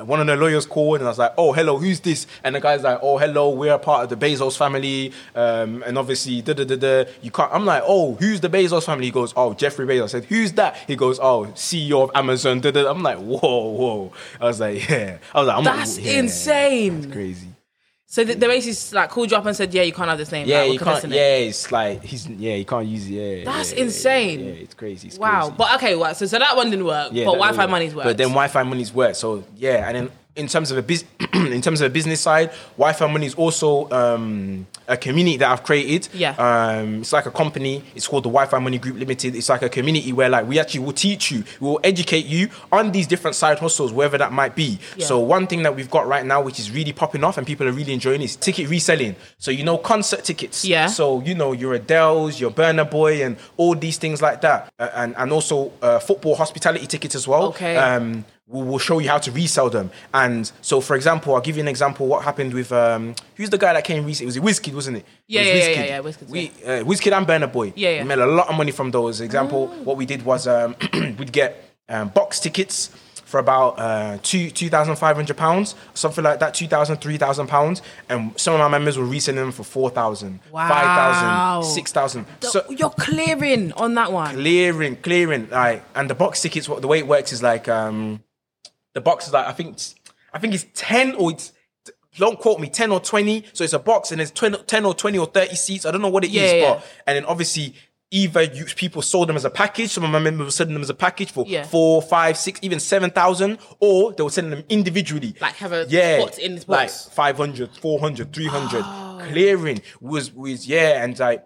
One 0.06 0.22
of 0.22 0.28
the 0.28 0.38
lawyers 0.38 0.66
called 0.66 1.00
and 1.00 1.06
I 1.06 1.10
was 1.10 1.20
like, 1.20 1.34
"Oh, 1.38 1.52
hello, 1.52 1.78
who's 1.78 2.00
this?" 2.00 2.26
And 2.44 2.56
the 2.56 2.62
guy's 2.62 2.84
like, 2.84 3.00
"Oh, 3.02 3.18
hello, 3.18 3.50
we're 3.50 3.74
a 3.74 3.80
part 3.80 4.04
of 4.04 4.10
the 4.10 4.16
Bezos 4.26 4.56
family, 4.56 5.12
um, 5.36 5.84
and 5.86 5.98
obviously, 5.98 6.42
da 6.42 6.54
da 6.54 6.64
da 6.64 6.78
da. 6.78 7.12
You 7.22 7.32
can't." 7.32 7.52
I'm 7.54 7.66
like, 7.66 7.84
"Oh, 7.86 8.14
who's 8.16 8.40
the 8.40 8.50
Bezos 8.50 8.86
family?" 8.86 9.06
He 9.08 9.12
goes, 9.12 9.34
"Oh, 9.36 9.54
Jeffrey 9.54 9.86
Bezos." 9.86 10.04
I 10.04 10.08
said, 10.08 10.26
"Who's 10.26 10.54
that?" 10.54 10.78
He 10.88 10.96
goes, 10.96 11.20
"Oh, 11.20 11.48
CEO 11.56 12.02
of 12.04 12.12
Amazon." 12.16 12.62
Da, 12.62 12.72
da. 12.72 12.90
I'm 12.90 13.04
like, 13.04 13.18
"Whoa, 13.18 13.40
whoa!" 13.72 14.14
I 14.40 14.46
was 14.46 14.60
like, 14.62 14.88
"Yeah." 14.90 15.18
I 15.36 15.40
was 15.40 15.48
like, 15.50 15.58
I'm 15.58 15.64
That's 15.66 15.98
yeah, 16.00 16.20
insane. 16.20 17.12
crazy." 17.12 17.50
So 18.14 18.24
they, 18.24 18.36
they 18.36 18.46
basically 18.46 18.96
like 18.96 19.10
called 19.10 19.32
you 19.32 19.38
up 19.38 19.44
and 19.48 19.56
said, 19.56 19.74
"Yeah, 19.74 19.82
you 19.82 19.92
can't 19.92 20.08
have 20.08 20.20
this 20.20 20.32
name." 20.32 20.48
Yeah, 20.48 20.60
like, 20.60 20.74
you 20.74 20.78
can't. 20.78 21.02
contesting 21.02 21.14
it." 21.14 21.16
Yeah, 21.16 21.50
it's 21.50 21.72
like 21.72 22.04
he's 22.04 22.28
yeah, 22.28 22.54
you 22.54 22.64
can't 22.64 22.86
use 22.86 23.08
it. 23.08 23.12
Yeah, 23.12 23.44
That's 23.46 23.72
yeah, 23.72 23.78
yeah, 23.78 23.84
insane. 23.86 24.40
Yeah, 24.40 24.52
it's 24.52 24.76
crazy. 24.76 25.08
It's 25.08 25.18
Wow. 25.18 25.40
crazy. 25.40 25.56
But 25.58 25.76
okay, 25.78 25.96
well, 25.96 26.14
so 26.14 26.28
so 26.28 26.38
that 26.38 26.56
one 26.56 26.70
didn't 26.70 26.86
work. 26.86 27.10
Yeah, 27.12 27.26
but 27.26 27.38
Wi-Fi 27.40 27.66
money's 27.66 27.96
worked. 27.96 28.06
But 28.06 28.18
then 28.18 28.28
Wi-Fi 28.28 28.62
money's 28.62 28.94
worked. 28.94 29.16
So 29.16 29.44
yeah, 29.56 29.88
and 29.88 29.96
then 29.98 30.12
in 30.36 30.48
terms 30.48 30.72
of 30.72 30.78
a 30.78 30.82
bus- 30.82 31.04
in 31.34 31.62
terms 31.62 31.82
of 31.82 31.88
a 31.92 31.94
business 31.94 32.22
side, 32.22 32.50
Wi-Fi 32.78 33.08
money 33.08 33.28
is 33.28 33.36
also 33.36 33.90
um, 33.92 34.66
a 34.88 34.98
community 34.98 35.38
that 35.38 35.52
I've 35.52 35.64
created. 35.64 36.08
Yeah. 36.14 36.32
Um, 36.38 37.02
it's 37.02 37.14
like 37.14 37.26
a 37.28 37.32
company. 37.32 37.84
It's 37.96 38.08
called 38.08 38.24
the 38.24 38.30
Wi-Fi 38.30 38.58
Money 38.60 38.80
Group 38.80 38.98
Limited. 38.98 39.36
It's 39.36 39.50
like 39.50 39.62
a 39.62 39.70
community 39.70 40.12
where 40.12 40.30
like 40.30 40.48
we 40.48 40.60
actually 40.60 40.82
will 40.82 40.94
teach 40.94 41.32
you, 41.32 41.44
we 41.60 41.68
will 41.68 41.80
educate 41.84 42.26
you 42.26 42.50
on 42.72 42.92
these 42.92 43.06
different 43.08 43.36
side 43.36 43.60
hustles, 43.60 43.94
wherever 43.94 44.18
that 44.18 44.32
might 44.32 44.56
be. 44.56 44.80
Yeah. 44.98 45.06
So 45.06 45.20
one 45.20 45.46
thing 45.48 45.62
that 45.64 45.76
we've 45.76 45.90
got 45.92 46.08
right 46.08 46.26
now, 46.26 46.42
which 46.42 46.60
is 46.60 46.72
really 46.72 46.94
popping 46.94 47.24
off 47.24 47.38
and 47.38 47.46
people 47.46 47.68
are 47.68 47.72
really 47.72 47.94
enjoying, 47.94 48.22
is 48.22 48.36
ticket 48.36 48.70
reselling. 48.70 49.16
So 49.38 49.52
you 49.52 49.64
know 49.64 49.78
concert 49.78 50.24
tickets. 50.24 50.66
Yeah. 50.66 50.88
So 50.88 51.22
you 51.22 51.36
know 51.36 51.52
your 51.52 51.74
Adele's, 51.76 52.40
your 52.42 52.52
Burna 52.52 52.90
Boy, 52.90 53.24
and 53.24 53.38
all 53.58 53.76
these 53.76 53.98
things 53.98 54.22
like 54.22 54.42
that, 54.42 54.72
Uh, 54.80 54.90
and 54.96 55.16
and 55.18 55.32
also 55.32 55.72
uh, 55.82 56.00
football 56.00 56.36
hospitality 56.36 56.88
tickets 56.88 57.14
as 57.16 57.28
well. 57.28 57.50
Okay. 57.50 57.78
Um, 57.78 58.26
we 58.54 58.62
will 58.64 58.78
show 58.80 59.00
you 59.00 59.10
how 59.10 59.18
to 59.18 59.32
resell 59.32 59.70
them. 59.70 59.90
And 60.14 60.50
so, 60.62 60.80
for 60.80 60.96
example, 60.96 61.34
I'll 61.36 61.42
give 61.42 61.58
you 61.58 61.62
an 61.62 61.68
example. 61.68 62.08
What 62.08 62.24
happened 62.24 62.54
with 62.54 62.72
um, 62.72 63.16
who's 63.36 63.50
the 63.50 63.58
guy 63.58 63.74
that 63.74 63.84
came 63.84 64.06
recently? 64.06 64.26
It 64.38 64.42
was 64.44 64.60
it 64.60 64.64
Wizkid, 64.64 64.74
wasn't 64.76 64.98
it? 64.98 65.06
Yeah, 65.28 65.42
it 65.42 65.46
yeah, 65.48 65.54
was 65.54 65.62
yeah, 65.62 65.68
Wizkid. 65.68 65.76
yeah, 65.76 65.86
yeah, 65.86 66.02
Wizkid, 66.02 66.30
We 66.30 66.48
uh, 66.66 66.84
Wizkid 66.84 67.18
and 67.18 67.28
Burna 67.28 67.52
Boy. 67.52 67.74
Yeah, 67.76 67.90
yeah. 67.90 68.02
We 68.04 68.08
made 68.08 68.20
a 68.20 68.26
lot 68.28 68.48
of 68.50 68.56
money 68.56 68.72
from 68.72 68.92
those. 68.92 69.20
Example, 69.22 69.68
what 69.84 69.98
we 69.98 70.06
did 70.06 70.24
was 70.24 70.48
um, 70.48 70.76
we'd 70.94 71.32
get 71.32 71.64
um, 71.90 72.10
box 72.10 72.40
tickets 72.40 72.92
for 73.26 73.40
about 73.40 73.80
uh, 73.80 74.20
two 74.22 74.52
two 74.52 74.70
thousand 74.70 74.96
five 74.98 75.16
hundred 75.16 75.36
pounds, 75.36 75.74
something 75.96 76.24
like 76.24 76.40
that, 76.40 76.54
two 76.54 76.68
thousand, 76.68 76.98
three 76.98 77.18
thousand 77.18 77.48
pounds, 77.48 77.82
and 78.08 78.40
some 78.40 78.54
of 78.54 78.60
my 78.60 78.68
members 78.68 78.96
were 78.96 79.06
reselling 79.08 79.42
them 79.42 79.52
for 79.52 79.64
four 79.64 79.90
thousand, 79.90 80.40
Wow. 80.52 80.70
five 80.70 80.86
thousand, 80.86 81.74
six 81.74 81.92
thousand. 81.92 82.26
So 82.42 82.64
you're 82.70 82.92
clearing 82.92 83.72
on 83.74 83.96
that 83.96 84.12
one. 84.12 84.36
clearing, 84.36 84.98
clearing, 84.98 85.50
like, 85.50 85.84
and 85.96 86.08
the 86.08 86.14
box 86.16 86.42
tickets. 86.44 86.70
What 86.70 86.82
the 86.84 86.88
way 86.88 87.00
it 87.00 87.08
works 87.08 87.34
is 87.34 87.42
like, 87.42 87.68
um, 87.68 88.22
the 88.94 89.02
box 89.02 89.28
is 89.28 89.34
like 89.34 89.46
I 89.48 89.52
think, 89.52 89.74
it's, 89.74 89.96
I 90.34 90.40
think 90.40 90.54
it's 90.54 90.66
ten 90.74 91.16
or 91.16 91.32
it's. 91.32 91.52
Don't 92.16 92.38
quote 92.40 92.60
me, 92.60 92.70
10 92.70 92.92
or 92.92 93.00
20. 93.00 93.44
So 93.54 93.64
it's 93.64 93.74
a 93.74 93.80
box 93.80 94.12
and 94.12 94.20
there's 94.20 94.30
20, 94.30 94.60
10 94.68 94.86
or 94.86 94.94
20 94.94 95.18
or 95.18 95.26
30 95.26 95.56
seats. 95.56 95.84
I 95.84 95.90
don't 95.90 96.00
know 96.00 96.10
what 96.10 96.24
it 96.24 96.28
is, 96.28 96.34
Yeah, 96.36 96.54
yeah. 96.54 96.74
but 96.76 96.86
and 97.08 97.16
then 97.16 97.26
obviously 97.26 97.74
either 98.12 98.44
you, 98.44 98.66
people 98.66 99.02
sold 99.02 99.30
them 99.30 99.36
as 99.36 99.46
a 99.46 99.50
package. 99.50 99.90
Some 99.90 100.04
of 100.04 100.12
my 100.12 100.20
members 100.20 100.46
were 100.46 100.52
selling 100.52 100.74
them 100.74 100.84
as 100.84 100.92
a 100.92 100.94
package 100.94 101.32
for 101.32 101.44
Yeah. 101.48 101.64
four, 101.64 102.04
five, 102.04 102.38
six, 102.38 102.60
even 102.62 102.80
seven 102.80 103.10
thousand, 103.10 103.58
or 103.80 104.14
they 104.14 104.22
were 104.22 104.30
selling 104.30 104.52
them 104.52 104.64
individually. 104.70 105.34
Like, 105.42 105.56
have 105.56 105.72
a 105.72 105.88
yeah, 105.90 106.20
spot 106.20 106.38
in 106.38 106.54
this 106.54 106.68
like 106.70 106.90
box. 106.90 107.10
500, 107.14 107.72
400, 107.78 108.32
300. 108.32 108.84
Oh. 108.86 109.26
Clearing 109.30 109.82
was 110.00 110.32
was 110.32 110.68
yeah, 110.68 111.04
and 111.04 111.18
like 111.18 111.44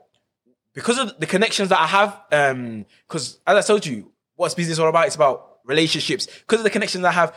because 0.74 1.00
of 1.00 1.18
the 1.18 1.28
connections 1.28 1.70
that 1.70 1.80
I 1.80 1.88
have, 1.88 2.22
um, 2.34 2.86
because 3.08 3.40
as 3.48 3.64
I 3.64 3.66
told 3.66 3.86
you, 3.86 4.12
what's 4.36 4.54
business 4.54 4.80
all 4.80 4.90
about? 4.90 5.08
It's 5.08 5.16
about 5.16 5.47
relationships. 5.68 6.26
Because 6.26 6.60
of 6.62 6.64
the 6.64 6.70
connections 6.72 7.04
I 7.06 7.12
have, 7.12 7.36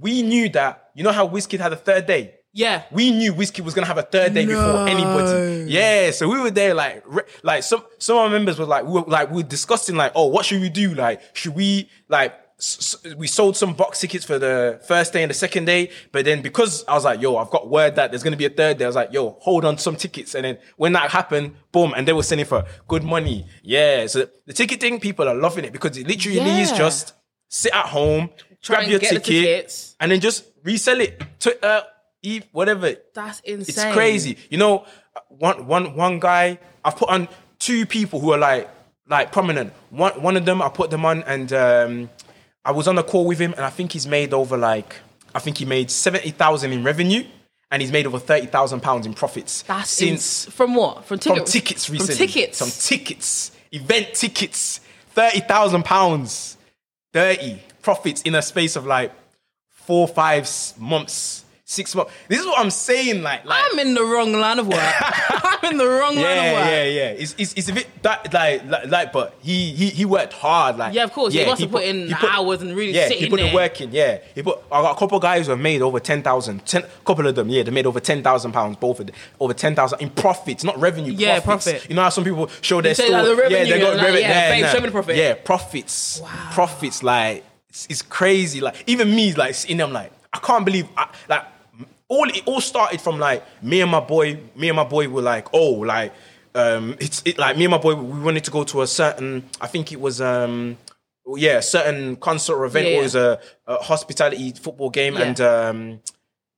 we 0.00 0.22
knew 0.22 0.48
that, 0.50 0.90
you 0.94 1.04
know 1.04 1.12
how 1.12 1.28
Wizkid 1.28 1.60
had 1.60 1.72
a 1.72 1.76
third 1.76 2.06
day? 2.06 2.34
Yeah. 2.52 2.84
We 2.90 3.10
knew 3.12 3.34
Wizkid 3.34 3.60
was 3.64 3.74
gonna 3.74 3.86
have 3.86 3.98
a 3.98 4.02
third 4.02 4.34
day 4.34 4.46
before 4.46 4.88
anybody. 4.88 5.70
Yeah, 5.70 6.10
so 6.10 6.28
we 6.28 6.40
were 6.40 6.50
there 6.50 6.74
like, 6.74 7.04
re- 7.06 7.22
like 7.42 7.62
some 7.62 7.84
some 7.98 8.16
of 8.16 8.22
our 8.24 8.30
members 8.30 8.58
were 8.58 8.64
like, 8.64 8.84
we 8.84 8.92
were 8.92 9.02
like, 9.06 9.30
we 9.30 9.36
were 9.42 9.48
discussing 9.48 9.96
like, 9.96 10.12
oh, 10.14 10.26
what 10.26 10.44
should 10.46 10.60
we 10.60 10.68
do? 10.70 10.94
Like, 10.94 11.20
should 11.34 11.54
we 11.54 11.88
like? 12.08 12.32
s- 12.58 12.96
s- 13.06 13.14
We 13.14 13.28
sold 13.28 13.56
some 13.56 13.74
box 13.74 14.00
tickets 14.00 14.24
for 14.24 14.38
the 14.40 14.80
first 14.88 15.12
day 15.12 15.22
and 15.22 15.30
the 15.30 15.34
second 15.34 15.66
day, 15.66 15.90
but 16.10 16.24
then 16.24 16.42
because 16.42 16.84
I 16.88 16.94
was 16.94 17.04
like, 17.04 17.20
yo, 17.20 17.36
I've 17.36 17.50
got 17.50 17.68
word 17.68 17.94
that 17.96 18.10
there's 18.10 18.24
gonna 18.24 18.36
be 18.36 18.46
a 18.46 18.50
third 18.50 18.78
day, 18.78 18.84
I 18.86 18.88
was 18.88 18.96
like, 18.96 19.12
yo, 19.12 19.36
hold 19.40 19.64
on 19.64 19.76
to 19.76 19.82
some 19.82 19.94
tickets. 19.94 20.34
And 20.34 20.44
then 20.44 20.58
when 20.76 20.92
that 20.94 21.10
happened, 21.10 21.54
boom, 21.70 21.92
and 21.96 22.08
they 22.08 22.12
were 22.14 22.24
selling 22.24 22.46
for 22.46 22.64
good 22.88 23.04
money. 23.04 23.46
Yeah, 23.62 24.06
so 24.08 24.26
the 24.46 24.52
ticket 24.54 24.80
thing, 24.80 24.98
people 24.98 25.28
are 25.28 25.34
loving 25.36 25.64
it 25.64 25.72
because 25.72 25.96
it 25.96 26.08
literally 26.08 26.38
is 26.62 26.72
just 26.72 27.12
sit 27.48 27.72
at 27.74 27.86
home, 27.86 28.30
Try 28.62 28.76
grab 28.80 28.90
your 28.90 29.00
ticket, 29.00 29.24
tickets. 29.24 29.96
and 30.00 30.10
then 30.12 30.20
just 30.20 30.44
resell 30.64 31.00
it. 31.00 31.22
Twitter, 31.40 31.82
Eve, 32.22 32.44
whatever. 32.52 32.94
That's 33.14 33.40
insane. 33.40 33.86
It's 33.86 33.94
crazy. 33.94 34.36
You 34.50 34.58
know, 34.58 34.84
one 35.28 35.66
one 35.66 35.94
one 35.94 36.18
guy 36.20 36.58
I've 36.84 36.96
put 36.96 37.08
on 37.08 37.28
two 37.58 37.86
people 37.86 38.20
who 38.20 38.32
are 38.32 38.38
like 38.38 38.68
like 39.08 39.32
prominent. 39.32 39.72
One 39.90 40.20
one 40.20 40.36
of 40.36 40.44
them 40.44 40.60
I 40.60 40.68
put 40.68 40.90
them 40.90 41.04
on 41.04 41.22
and 41.24 41.52
um 41.52 42.10
I 42.64 42.72
was 42.72 42.86
on 42.88 42.98
a 42.98 43.02
call 43.02 43.24
with 43.26 43.38
him 43.38 43.52
and 43.54 43.64
I 43.64 43.70
think 43.70 43.92
he's 43.92 44.06
made 44.06 44.34
over 44.34 44.56
like 44.58 44.96
I 45.34 45.38
think 45.38 45.58
he 45.58 45.64
made 45.64 45.90
seventy 45.90 46.30
thousand 46.30 46.72
in 46.72 46.82
revenue 46.84 47.24
and 47.70 47.80
he's 47.80 47.92
made 47.92 48.06
over 48.06 48.18
thirty 48.18 48.46
thousand 48.46 48.80
pounds 48.80 49.06
in 49.06 49.14
profits 49.14 49.62
That's 49.62 49.88
since 49.90 50.44
from 50.46 50.74
what? 50.74 51.04
From 51.04 51.18
from 51.18 51.36
tickets? 51.36 51.52
tickets 51.52 51.90
recently. 51.90 52.14
From 52.16 52.26
tickets. 52.26 52.58
Some 52.58 52.70
tickets. 52.98 53.52
Event 53.72 54.08
tickets. 54.14 54.80
Thirty 55.10 55.40
thousand 55.40 55.84
pounds. 55.84 56.56
Thirty 57.12 57.62
profits 57.82 58.22
in 58.22 58.34
a 58.34 58.42
space 58.42 58.76
of 58.76 58.86
like 58.86 59.12
four, 59.68 60.06
five 60.06 60.48
months 60.78 61.44
six 61.68 61.94
months. 61.94 62.12
This 62.28 62.40
is 62.40 62.46
what 62.46 62.58
I'm 62.58 62.70
saying. 62.70 63.22
Like, 63.22 63.44
like 63.44 63.62
I'm 63.70 63.78
in 63.78 63.94
the 63.94 64.02
wrong 64.02 64.32
line 64.32 64.58
of 64.58 64.66
work. 64.66 64.78
I'm 64.80 65.72
in 65.72 65.78
the 65.78 65.86
wrong 65.86 66.16
line 66.16 66.38
of 66.38 66.52
work. 66.54 66.66
yeah, 66.66 66.84
yeah. 66.84 67.10
It's, 67.10 67.34
it's, 67.38 67.52
it's 67.54 67.68
a 67.68 67.74
bit 67.74 67.86
that 68.02 68.32
like, 68.32 68.64
like 68.66 68.86
like 68.86 69.12
but 69.12 69.34
he 69.40 69.72
he 69.74 69.90
he 69.90 70.04
worked 70.04 70.32
hard. 70.32 70.78
Like 70.78 70.94
Yeah, 70.94 71.04
of 71.04 71.12
course. 71.12 71.34
Yeah, 71.34 71.44
He 71.44 71.50
must 71.50 71.60
have 71.60 71.70
put 71.70 71.84
in 71.84 72.12
hours 72.14 72.62
and 72.62 72.74
really 72.74 72.94
yeah, 72.94 73.08
he 73.08 73.26
in 73.26 73.30
put 73.30 73.38
there. 73.38 73.50
the 73.50 73.54
work. 73.54 73.78
Yeah, 73.80 74.18
he 74.34 74.42
put. 74.42 74.58
I 74.72 74.82
got 74.82 74.96
a 74.96 74.98
couple 74.98 75.16
of 75.16 75.22
guys 75.22 75.46
who 75.46 75.50
have 75.52 75.60
made 75.60 75.82
over 75.82 76.00
ten 76.00 76.22
thousand. 76.22 76.64
Ten, 76.66 76.84
couple 77.04 77.26
of 77.26 77.34
them, 77.34 77.48
yeah, 77.50 77.62
they 77.62 77.70
made 77.70 77.86
over 77.86 78.00
ten 78.00 78.22
thousand 78.22 78.52
pounds. 78.52 78.76
Both 78.78 79.00
of 79.00 79.06
them, 79.06 79.16
over 79.38 79.52
ten 79.52 79.74
thousand 79.74 80.00
in 80.00 80.10
profits, 80.10 80.64
not 80.64 80.78
revenue. 80.78 81.12
Yeah, 81.12 81.40
profits. 81.40 81.72
profit. 81.72 81.90
You 81.90 81.96
know 81.96 82.02
how 82.02 82.08
some 82.08 82.24
people 82.24 82.48
show 82.62 82.80
their 82.80 82.94
store. 82.94 83.10
like, 83.10 83.24
the 83.24 83.36
revenue, 83.36 83.56
yeah, 83.58 83.64
they 83.64 83.80
got 83.80 83.96
like, 83.96 84.04
revenue. 84.06 84.20
yeah, 84.20 84.50
babe, 84.50 84.62
nah. 84.64 84.70
show 84.70 84.80
me 84.80 84.86
the 84.86 84.92
profit. 84.92 85.16
Yeah, 85.16 85.34
profits. 85.34 86.20
Wow. 86.22 86.50
Profits. 86.52 87.02
Like 87.02 87.44
it's, 87.68 87.86
it's 87.90 88.02
crazy. 88.02 88.60
Like 88.60 88.82
even 88.86 89.14
me, 89.14 89.34
like 89.34 89.54
sitting 89.54 89.76
them, 89.76 89.92
like, 89.92 90.12
I 90.32 90.38
can't 90.38 90.64
believe. 90.64 90.88
I, 90.96 91.08
like 91.28 91.44
all 92.08 92.28
it 92.28 92.42
all 92.46 92.60
started 92.60 93.00
from 93.00 93.18
like 93.18 93.44
me 93.62 93.80
and 93.80 93.90
my 93.90 94.00
boy. 94.00 94.40
Me 94.56 94.68
and 94.68 94.76
my 94.76 94.84
boy 94.84 95.08
were 95.08 95.22
like, 95.22 95.52
oh, 95.52 95.72
like 95.72 96.12
um, 96.54 96.96
it's 97.00 97.22
it 97.24 97.38
like 97.38 97.56
me 97.56 97.64
and 97.64 97.70
my 97.72 97.78
boy. 97.78 97.94
We 97.94 98.20
wanted 98.20 98.44
to 98.44 98.50
go 98.50 98.64
to 98.64 98.82
a 98.82 98.86
certain. 98.86 99.48
I 99.60 99.66
think 99.66 99.92
it 99.92 100.00
was 100.00 100.20
um, 100.20 100.76
yeah, 101.36 101.58
a 101.58 101.62
certain 101.62 102.16
concert 102.16 102.54
or 102.56 102.64
event. 102.64 102.86
Yeah, 102.86 102.92
or 102.92 102.94
yeah. 102.94 103.00
it 103.00 103.02
was 103.02 103.14
a, 103.14 103.40
a 103.66 103.76
hospitality 103.82 104.52
football 104.52 104.90
game, 104.90 105.14
Yeah. 105.14 105.22
and 105.22 105.40
um, 105.40 106.00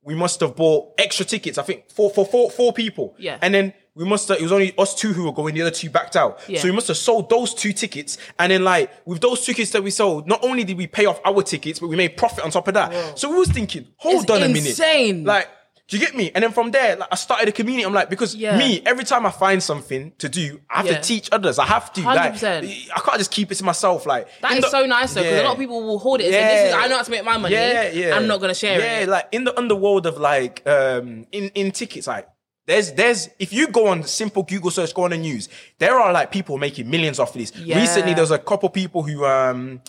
we 0.03 0.15
must 0.15 0.39
have 0.39 0.55
bought 0.55 0.93
extra 0.97 1.25
tickets. 1.25 1.57
I 1.57 1.63
think 1.63 1.89
for 1.91 2.09
for 2.09 2.25
four 2.25 2.49
four 2.49 2.73
people. 2.73 3.15
Yeah. 3.17 3.37
and 3.41 3.53
then. 3.53 3.73
We 3.93 4.05
must 4.05 4.29
have, 4.29 4.37
it 4.39 4.43
was 4.43 4.53
only 4.53 4.73
us 4.77 4.95
two 4.95 5.11
who 5.11 5.25
were 5.25 5.33
going, 5.33 5.53
the 5.53 5.61
other 5.63 5.71
two 5.71 5.89
backed 5.89 6.15
out. 6.15 6.39
Yeah. 6.47 6.59
So 6.61 6.67
we 6.67 6.71
must 6.73 6.87
have 6.87 6.95
sold 6.97 7.29
those 7.29 7.53
two 7.53 7.73
tickets. 7.73 8.17
And 8.39 8.51
then 8.51 8.63
like, 8.63 8.89
with 9.05 9.19
those 9.19 9.45
tickets 9.45 9.71
that 9.71 9.83
we 9.83 9.91
sold, 9.91 10.27
not 10.27 10.43
only 10.43 10.63
did 10.63 10.77
we 10.77 10.87
pay 10.87 11.05
off 11.05 11.19
our 11.25 11.43
tickets, 11.43 11.79
but 11.79 11.87
we 11.87 11.97
made 11.97 12.15
profit 12.15 12.43
on 12.45 12.51
top 12.51 12.67
of 12.69 12.73
that. 12.75 13.19
So 13.19 13.29
we 13.29 13.37
was 13.37 13.49
thinking, 13.49 13.87
hold 13.97 14.23
It's 14.23 14.31
on 14.31 14.43
a 14.43 14.45
insane. 14.45 15.17
minute. 15.23 15.27
Like, 15.27 15.49
do 15.89 15.97
you 15.97 16.05
get 16.05 16.15
me? 16.15 16.31
And 16.33 16.41
then 16.41 16.53
from 16.53 16.71
there, 16.71 16.95
like, 16.95 17.09
I 17.11 17.15
started 17.15 17.49
a 17.49 17.51
community. 17.51 17.85
I'm 17.85 17.93
like, 17.93 18.09
because 18.09 18.33
Yeah. 18.33 18.57
me, 18.57 18.81
every 18.85 19.03
time 19.03 19.25
I 19.25 19.29
find 19.31 19.61
something 19.61 20.13
to 20.19 20.29
do, 20.29 20.61
I 20.69 20.77
have 20.77 20.85
Yeah. 20.85 20.95
to 20.95 21.01
teach 21.01 21.27
others. 21.33 21.59
I 21.59 21.65
have 21.65 21.91
to. 21.91 22.01
100%. 22.01 22.63
I 22.95 22.99
can't 23.01 23.17
just 23.17 23.31
keep 23.31 23.51
it 23.51 23.55
to 23.55 23.65
myself. 23.65 24.05
Like, 24.05 24.29
that 24.41 24.53
is 24.53 24.61
the- 24.63 24.69
so 24.69 24.85
nice 24.85 25.13
though, 25.13 25.21
because 25.21 25.41
a 25.41 25.43
lot 25.43 25.51
of 25.53 25.59
people 25.59 25.83
will 25.83 25.99
hold 25.99 26.21
it 26.21 26.27
and 26.27 26.33
say, 26.33 26.41
"This 26.43 26.67
is 26.69 26.73
I 26.75 26.87
know 26.87 26.95
how 26.95 27.03
to 27.03 27.11
make 27.11 27.25
my 27.25 27.35
money. 27.37 27.55
Yeah, 27.55 27.89
yeah. 27.91 28.15
I'm 28.15 28.25
not 28.25 28.39
gonna 28.39 28.53
share 28.55 28.79
yeah, 28.79 28.99
it." 28.99 29.09
like 29.09 29.27
in 29.33 29.43
the 29.43 29.57
underworld 29.59 30.05
of 30.05 30.17
like 30.17 30.61
um 30.65 31.25
in 31.33 31.51
in 31.55 31.71
tickets, 31.71 32.07
like 32.07 32.25
there's 32.67 32.91
there's 32.93 33.29
if 33.39 33.51
you 33.51 33.67
go 33.67 33.87
on 33.87 34.03
simple 34.03 34.43
Google 34.43 34.71
search, 34.71 34.93
go 34.93 35.03
on 35.03 35.11
the 35.11 35.17
news, 35.17 35.49
there 35.79 35.99
are 35.99 36.13
like 36.13 36.31
people 36.31 36.57
making 36.57 36.89
millions 36.89 37.19
off 37.19 37.35
of 37.35 37.39
this. 37.39 37.55
Yeah. 37.55 37.79
Recently, 37.79 38.13
there's 38.13 38.31
a 38.31 38.37
couple 38.39 38.69
people 38.69 39.03
who 39.03 39.25
um 39.25 39.81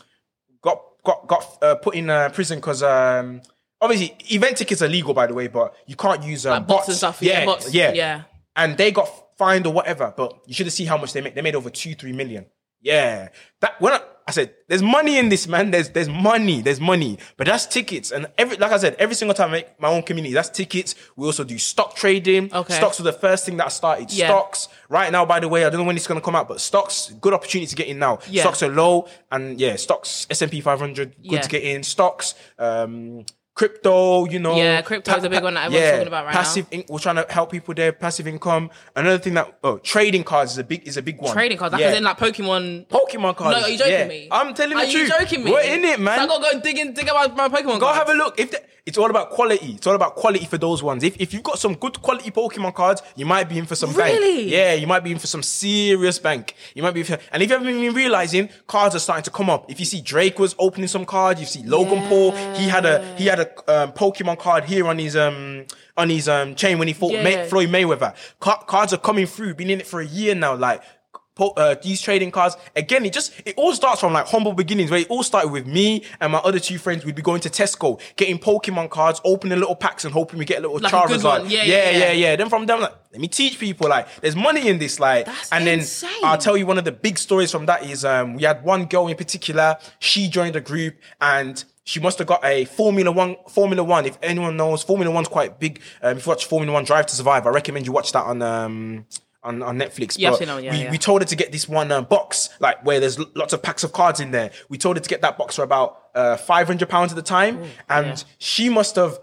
got 0.63 0.81
got 1.05 1.27
got 1.27 1.59
uh, 1.63 1.75
put 1.77 1.95
in 1.95 2.11
uh, 2.11 2.29
prison 2.31 2.59
because 2.59 2.83
um. 2.83 3.43
Obviously, 3.81 4.17
event 4.33 4.57
tickets 4.57 4.81
are 4.81 4.87
legal, 4.87 5.13
by 5.13 5.27
the 5.27 5.35
way, 5.35 5.49
but 5.49 5.75
you 5.89 5.97
can't 5.97 6.23
use 6.23 6.47
um, 6.47 6.53
Like 6.53 6.69
bots 6.69 6.87
and 6.87 6.97
stuff, 6.97 7.21
yeah, 7.21 7.45
bots, 7.45 7.75
yeah, 7.75 7.93
yeah. 7.93 8.23
And 8.55 8.77
they 8.77 8.93
got 8.93 9.09
fined 9.37 9.67
or 9.67 9.73
whatever, 9.73 10.15
but 10.17 10.39
you 10.47 10.55
should 10.55 10.67
have 10.67 10.73
seen 10.73 10.87
how 10.87 10.97
much 10.97 11.13
they 11.13 11.21
made. 11.21 11.35
They 11.35 11.43
made 11.43 11.57
over 11.57 11.69
two, 11.69 11.97
three 11.97 12.13
million. 12.13 12.47
Yeah, 12.81 13.31
that 13.61 13.81
when 13.81 13.95
I, 13.95 14.01
I 14.27 14.31
said 14.31 14.55
there's 14.69 14.83
money 14.83 15.19
in 15.19 15.29
this, 15.29 15.49
man. 15.49 15.71
There's 15.73 15.89
there's 15.91 16.09
money, 16.09 16.61
there's 16.61 16.81
money, 16.81 17.19
but 17.37 17.47
that's 17.47 17.67
tickets. 17.67 18.13
And 18.13 18.27
every 18.39 18.57
like 18.57 18.71
I 18.73 18.77
said, 18.79 18.95
every 18.99 19.15
single 19.17 19.35
time 19.35 19.49
I 19.49 19.53
make 19.53 19.81
my 19.81 19.89
own 19.89 20.03
community, 20.03 20.33
that's 20.33 20.49
tickets. 20.49 20.95
We 21.17 21.27
also 21.27 21.43
do 21.45 21.59
stock 21.59 21.97
trading. 21.97 22.53
Okay. 22.55 22.75
stocks 22.75 22.99
were 22.99 23.05
the 23.05 23.13
first 23.13 23.45
thing 23.45 23.57
that 23.57 23.67
I 23.67 23.71
started. 23.71 24.13
Yeah. 24.13 24.29
Stocks 24.29 24.69
right 24.89 25.11
now, 25.11 25.25
by 25.27 25.41
the 25.41 25.49
way, 25.49 25.65
I 25.65 25.71
don't 25.71 25.81
know 25.81 25.87
when 25.87 25.97
it's 25.97 26.07
gonna 26.07 26.21
come 26.21 26.37
out, 26.37 26.47
but 26.49 26.61
stocks, 26.61 27.13
good 27.21 27.35
opportunity 27.35 27.67
to 27.67 27.75
get 27.77 27.89
in 27.89 27.99
now. 27.99 28.21
Yeah. 28.29 28.43
Stocks 28.43 28.63
are 28.63 28.69
low, 28.69 29.09
and 29.31 29.59
yeah, 29.61 29.77
stocks 29.77 30.27
S 30.31 30.41
and 30.43 30.51
P 30.53 30.61
500, 30.61 31.17
good 31.17 31.33
Yeah. 31.33 31.41
to 31.41 31.49
get 31.49 31.63
in. 31.65 31.83
Stocks, 31.83 32.35
um, 32.59 33.25
crypto, 33.55 34.25
you 34.27 34.39
know, 34.39 34.57
Yeah, 34.57 34.83
crypto 34.83 35.15
is 35.17 35.25
a 35.25 35.31
big 35.31 35.43
one 35.43 35.55
that 35.55 35.67
everyone's 35.67 35.91
talking 35.93 36.07
about 36.09 36.25
right 36.27 36.35
now. 36.35 36.41
passive 36.41 36.67
in- 36.71 36.85
we're 36.89 36.99
trying 36.99 37.17
to 37.17 37.27
help 37.29 37.51
people 37.53 37.75
there. 37.75 37.93
Passive 37.93 38.27
income. 38.27 38.71
Another 38.97 39.19
thing 39.19 39.35
that 39.35 39.59
oh, 39.63 39.79
trading 39.79 40.25
cards 40.25 40.53
is 40.53 40.59
a 40.59 40.65
big 40.65 40.87
is 40.87 40.97
a 40.97 41.03
big 41.03 41.21
one. 41.21 41.33
Trading 41.33 41.59
cards, 41.59 41.73
like 41.73 41.81
yeah. 41.83 41.95
in 41.95 42.05
like 42.05 42.19
Pokemon. 42.19 42.87
Pokemon 42.89 43.37
cards. 43.37 43.59
No, 43.59 43.65
are 43.65 43.71
you 43.71 43.79
joking 43.79 43.93
yeah. 43.93 44.07
me? 44.09 44.29
I'm 44.31 44.55
telling 44.55 44.77
Are 44.77 44.85
the 44.87 44.91
you 44.91 45.07
truth. 45.07 45.13
joking 45.21 45.45
me? 45.45 45.53
We're 45.53 45.61
in 45.63 45.85
it, 45.85 46.01
man. 46.01 46.19
So 46.19 46.25
I 46.25 46.27
gotta 46.27 46.43
go 46.43 46.51
and 46.51 46.63
dig 46.63 46.79
in, 46.79 46.93
dig 46.95 47.09
about 47.09 47.37
my 47.37 47.49
Pokemon. 47.49 47.53
Cards. 47.53 47.81
Go 47.81 47.87
cards. 47.87 47.99
have 47.99 48.09
a 48.09 48.15
look. 48.15 48.41
If 48.41 48.51
the, 48.53 48.63
it's 48.85 48.99
all 48.99 49.09
about 49.11 49.31
quality, 49.31 49.75
it's 49.75 49.87
all 49.87 49.95
about 49.95 50.17
quality 50.17 50.45
for 50.45 50.59
those 50.59 50.83
ones. 50.83 51.05
If 51.05 51.21
if 51.21 51.33
you've 51.33 51.45
got 51.45 51.59
some 51.59 51.75
good 51.75 52.01
quality 52.03 52.31
Pokemon 52.31 52.75
cards, 52.75 53.01
you 53.15 53.27
might 53.27 53.49
be 53.49 53.59
in 53.59 53.67
for 53.67 53.77
some 53.77 53.93
Really? 53.93 54.39
bank. 54.39 54.51
Yeah, 54.51 54.73
you 54.75 54.87
might 54.89 55.05
be 55.05 55.13
in 55.13 55.19
for 55.19 55.29
some 55.29 55.43
serious 55.43 56.19
bank. 56.19 56.55
You 56.75 56.83
might 56.83 56.95
be, 56.95 57.03
for, 57.05 57.19
and 57.31 57.43
if 57.43 57.49
you 57.49 57.57
haven't 57.57 57.73
been 57.73 57.95
realizing, 57.95 58.49
cards 58.67 58.97
are 58.97 58.99
starting 58.99 59.23
to 59.25 59.31
come 59.31 59.49
up. 59.51 59.71
If 59.71 59.79
you 59.79 59.87
see 59.87 60.01
Drake 60.01 60.39
was 60.41 60.57
opening 60.59 60.89
some 60.89 61.05
cards, 61.05 61.39
you 61.39 61.47
see 61.47 61.63
Logan 61.65 62.09
Paul. 62.09 62.33
He 62.57 62.65
had 62.69 62.85
a 62.85 63.15
he 63.17 63.27
had 63.27 63.39
a 63.39 63.42
um, 63.69 63.93
Pokemon 63.93 64.39
card 64.39 64.65
here 64.65 64.87
on 64.89 64.99
his 64.99 65.17
um 65.17 65.67
on 65.97 66.09
his 66.11 66.29
um 66.29 66.55
chain 66.55 66.79
when 66.79 66.89
he 66.89 66.95
fought 66.95 67.13
Yeah, 67.13 67.23
May- 67.25 67.33
yeah. 67.37 67.47
Floyd 67.47 67.69
Mayweather. 67.69 68.15
Ca- 68.41 68.63
cards 68.65 68.93
are 68.93 68.99
coming 68.99 69.27
through. 69.27 69.55
Been 69.55 69.71
in 69.71 69.81
it 69.81 69.87
for 69.87 70.01
a 70.01 70.07
year 70.07 70.35
now. 70.35 70.55
Like 70.55 70.83
po- 71.35 71.51
uh, 71.57 71.75
these 71.83 72.01
trading 72.01 72.31
cards 72.31 72.57
again. 72.77 73.05
It 73.05 73.13
just 73.13 73.33
it 73.45 73.55
all 73.57 73.73
starts 73.75 74.01
from 74.01 74.13
like 74.13 74.27
humble 74.27 74.53
beginnings 74.53 74.91
where 74.91 75.01
it 75.01 75.09
all 75.09 75.23
started 75.23 75.49
with 75.51 75.67
me 75.67 76.05
and 76.21 76.33
my 76.33 76.39
other 76.39 76.59
two 76.59 76.79
friends. 76.79 77.05
We'd 77.05 77.15
be 77.15 77.23
going 77.23 77.41
to 77.43 77.51
Tesco, 77.51 78.01
getting 78.17 78.39
Pokemon 78.39 78.91
cards, 78.91 79.21
opening 79.25 79.59
little 79.59 79.77
packs, 79.77 80.05
and 80.05 80.13
hoping 80.13 80.39
we 80.39 80.45
get 80.45 80.59
a 80.59 80.63
little 80.63 80.79
Like 80.79 80.93
a 80.93 80.97
Charizard. 80.97 81.25
one. 81.43 81.51
Yeah, 81.51 81.65
yeah, 81.65 81.91
yeah, 81.91 81.99
yeah, 81.99 82.13
yeah. 82.13 82.37
Then 82.37 82.49
from 82.49 82.67
them, 82.67 82.81
like, 82.81 82.95
let 83.13 83.21
me 83.21 83.29
teach 83.29 83.59
people. 83.59 83.89
Like, 83.89 84.09
there's 84.21 84.37
money 84.37 84.69
in 84.69 84.79
this. 84.79 84.99
Like, 85.01 85.27
That's 85.27 85.53
and 85.53 85.67
then 85.67 85.81
insane. 85.81 86.11
I'll 86.25 86.39
tell 86.39 86.57
you 86.57 86.67
one 86.67 86.79
of 86.79 86.85
the 86.85 86.93
big 86.93 87.19
stories 87.19 87.51
from 87.51 87.67
that 87.67 87.85
is 87.85 88.05
um 88.05 88.35
we 88.35 88.43
had 88.45 88.63
one 88.65 88.87
girl 88.87 89.09
in 89.09 89.17
particular. 89.17 89.77
She 89.99 90.29
joined 90.29 90.55
the 90.55 90.61
group 90.61 90.97
and. 91.21 91.63
She 91.85 91.99
must 91.99 92.19
have 92.19 92.29
got 92.29 92.45
a 92.45 92.65
Formula 92.67 93.11
One. 93.11 93.35
Formula 93.49 93.83
One. 93.83 94.07
If 94.07 94.17
anyone 94.23 94.57
knows, 94.57 94.85
Formula 94.85 95.11
One's 95.13 95.27
quite 95.27 95.59
big. 95.59 95.81
Um, 96.01 96.17
if 96.17 96.25
you 96.25 96.31
watch 96.31 96.45
Formula 96.47 96.73
One 96.73 96.85
Drive 96.85 97.07
to 97.07 97.17
Survive, 97.17 97.45
I 97.45 97.51
recommend 97.51 97.87
you 97.87 97.93
watch 97.93 98.13
that 98.13 98.23
on 98.25 98.41
um 98.41 99.05
on, 99.43 99.63
on 99.63 99.79
Netflix. 99.79 100.17
Yeah, 100.19 100.31
But 100.31 100.41
that 100.41 100.63
yeah, 100.63 100.73
we, 100.73 100.83
yeah. 100.83 100.91
we 100.91 100.99
told 100.99 101.23
her 101.23 101.27
to 101.27 101.37
get 101.37 101.53
this 101.53 101.69
one 101.69 101.91
uh, 101.91 102.03
box, 102.03 102.49
like 102.61 102.85
where 102.85 103.01
there's 103.01 103.19
lots 103.35 103.53
of 103.53 103.63
packs 103.63 103.85
of 103.85 103.93
cards 103.93 104.21
in 104.21 104.31
there. 104.31 104.51
We 104.69 104.79
told 104.79 104.97
her 104.97 105.03
to 105.03 105.09
get 105.09 105.23
that 105.23 105.39
box 105.39 105.57
for 105.57 105.63
about 105.63 105.99
uh, 106.15 106.37
five 106.37 106.67
hundred 106.67 106.89
pounds 106.89 107.13
at 107.13 107.17
the 107.17 107.23
time, 107.23 107.63
and 107.89 108.07
yeah. 108.07 108.17
she 108.39 108.69
must 108.69 108.97
have. 108.97 109.19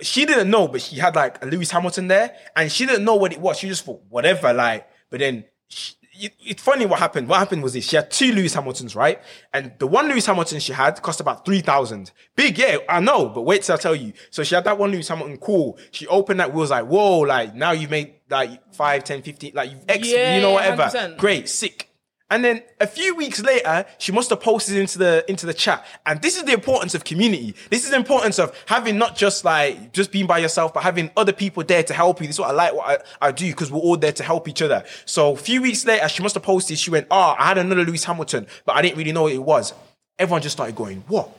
She 0.00 0.26
didn't 0.26 0.48
know, 0.48 0.68
but 0.68 0.80
she 0.80 0.96
had 0.96 1.16
like 1.16 1.42
a 1.42 1.46
Lewis 1.46 1.70
Hamilton 1.70 2.08
there, 2.08 2.36
and 2.54 2.70
she 2.70 2.86
didn't 2.86 3.04
know 3.04 3.16
what 3.16 3.32
it 3.32 3.40
was. 3.40 3.58
She 3.58 3.68
just 3.68 3.84
thought 3.84 4.02
whatever, 4.08 4.52
like. 4.52 4.88
But 5.10 5.20
then 5.20 5.44
she, 5.68 5.94
it's 6.18 6.62
funny 6.62 6.86
what 6.86 6.98
happened. 6.98 7.28
What 7.28 7.38
happened 7.38 7.62
was 7.62 7.72
this: 7.72 7.86
she 7.86 7.96
had 7.96 8.10
two 8.10 8.32
Lewis 8.32 8.54
Hamiltons, 8.54 8.94
right? 8.96 9.20
And 9.52 9.72
the 9.78 9.86
one 9.86 10.08
Lewis 10.08 10.26
Hamilton 10.26 10.60
she 10.60 10.72
had 10.72 11.00
cost 11.02 11.20
about 11.20 11.44
three 11.44 11.60
thousand. 11.60 12.12
Big, 12.36 12.58
yeah, 12.58 12.78
I 12.88 13.00
know, 13.00 13.28
but 13.28 13.42
wait 13.42 13.62
till 13.62 13.74
I 13.74 13.78
tell 13.78 13.94
you. 13.94 14.12
So 14.30 14.44
she 14.44 14.54
had 14.54 14.64
that 14.64 14.78
one 14.78 14.90
Lewis 14.90 15.08
Hamilton, 15.08 15.38
cool. 15.38 15.78
She 15.90 16.06
opened 16.06 16.40
that, 16.40 16.52
we 16.52 16.60
was 16.60 16.70
like, 16.70 16.86
whoa, 16.86 17.20
like 17.20 17.54
now 17.54 17.72
you've 17.72 17.90
made 17.90 18.14
like 18.30 18.74
five, 18.74 19.04
ten, 19.04 19.22
fifteen, 19.22 19.52
like 19.54 19.70
you've 19.70 19.84
ex, 19.88 20.08
Yeah, 20.08 20.36
you 20.36 20.42
know, 20.42 20.52
whatever. 20.52 20.84
100%. 20.84 21.16
Great, 21.18 21.48
sick. 21.48 21.87
And 22.30 22.44
then 22.44 22.62
a 22.78 22.86
few 22.86 23.14
weeks 23.14 23.42
later, 23.42 23.86
she 23.96 24.12
must 24.12 24.28
have 24.28 24.40
posted 24.40 24.76
into 24.76 24.98
the 24.98 25.24
into 25.28 25.46
the 25.46 25.54
chat. 25.54 25.86
And 26.04 26.20
this 26.20 26.36
is 26.36 26.44
the 26.44 26.52
importance 26.52 26.94
of 26.94 27.04
community. 27.04 27.54
This 27.70 27.84
is 27.84 27.90
the 27.90 27.96
importance 27.96 28.38
of 28.38 28.54
having 28.66 28.98
not 28.98 29.16
just 29.16 29.46
like 29.46 29.92
just 29.92 30.12
being 30.12 30.26
by 30.26 30.38
yourself, 30.38 30.74
but 30.74 30.82
having 30.82 31.10
other 31.16 31.32
people 31.32 31.64
there 31.64 31.82
to 31.82 31.94
help 31.94 32.20
you. 32.20 32.26
This 32.26 32.36
is 32.36 32.40
what 32.40 32.50
I 32.50 32.52
like 32.52 32.74
what 32.74 33.02
I, 33.22 33.28
I 33.28 33.32
do 33.32 33.46
because 33.46 33.72
we're 33.72 33.80
all 33.80 33.96
there 33.96 34.12
to 34.12 34.22
help 34.22 34.46
each 34.46 34.60
other. 34.60 34.84
So 35.06 35.32
a 35.32 35.36
few 35.36 35.62
weeks 35.62 35.86
later, 35.86 36.06
she 36.08 36.22
must 36.22 36.34
have 36.34 36.44
posted. 36.44 36.78
She 36.78 36.90
went, 36.90 37.06
"Oh, 37.10 37.34
I 37.38 37.46
had 37.46 37.58
another 37.58 37.84
Lewis 37.84 38.04
Hamilton, 38.04 38.46
but 38.66 38.76
I 38.76 38.82
didn't 38.82 38.98
really 38.98 39.12
know 39.12 39.22
what 39.22 39.32
it 39.32 39.42
was." 39.42 39.72
Everyone 40.18 40.42
just 40.42 40.54
started 40.54 40.76
going, 40.76 41.04
"What?" 41.08 41.30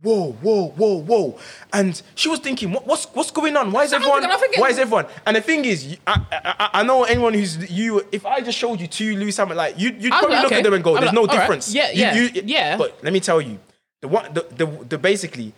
Whoa, 0.00 0.30
whoa, 0.42 0.68
whoa, 0.76 0.98
whoa! 1.02 1.38
And 1.72 2.00
she 2.14 2.28
was 2.28 2.38
thinking, 2.38 2.70
what, 2.72 2.86
"What's 2.86 3.06
what's 3.06 3.32
going 3.32 3.56
on? 3.56 3.72
Why 3.72 3.82
is 3.82 3.92
I'm 3.92 4.00
everyone? 4.00 4.22
thinking- 4.38 4.60
Why 4.60 4.68
is 4.68 4.78
everyone?" 4.78 5.06
And 5.26 5.34
the 5.36 5.40
thing 5.40 5.64
is, 5.64 5.96
I, 6.06 6.20
I, 6.30 6.70
I 6.74 6.82
know 6.84 7.02
anyone 7.02 7.34
who's 7.34 7.68
you. 7.68 8.06
If 8.12 8.24
I 8.24 8.40
just 8.40 8.56
showed 8.56 8.80
you 8.80 8.86
two 8.86 9.16
Lewis 9.16 9.36
Hamilton, 9.36 9.56
like 9.56 9.76
you, 9.76 9.90
you'd 9.98 10.12
probably 10.12 10.36
like, 10.36 10.42
look 10.44 10.52
okay. 10.52 10.58
at 10.58 10.62
them 10.62 10.74
and 10.74 10.84
go, 10.84 10.92
"There's 10.94 11.06
like, 11.06 11.14
no 11.14 11.22
all 11.22 11.26
right. 11.26 11.40
difference." 11.40 11.74
Yeah, 11.74 11.90
You- 11.90 12.00
yeah, 12.00 12.14
you- 12.14 12.42
yeah. 12.44 12.76
But 12.76 13.02
let 13.02 13.12
me 13.12 13.18
tell 13.18 13.40
you, 13.40 13.58
the 14.00 14.06
one, 14.06 14.32
the, 14.32 14.46
the, 14.50 14.66
the 14.84 14.98
basically, 14.98 15.52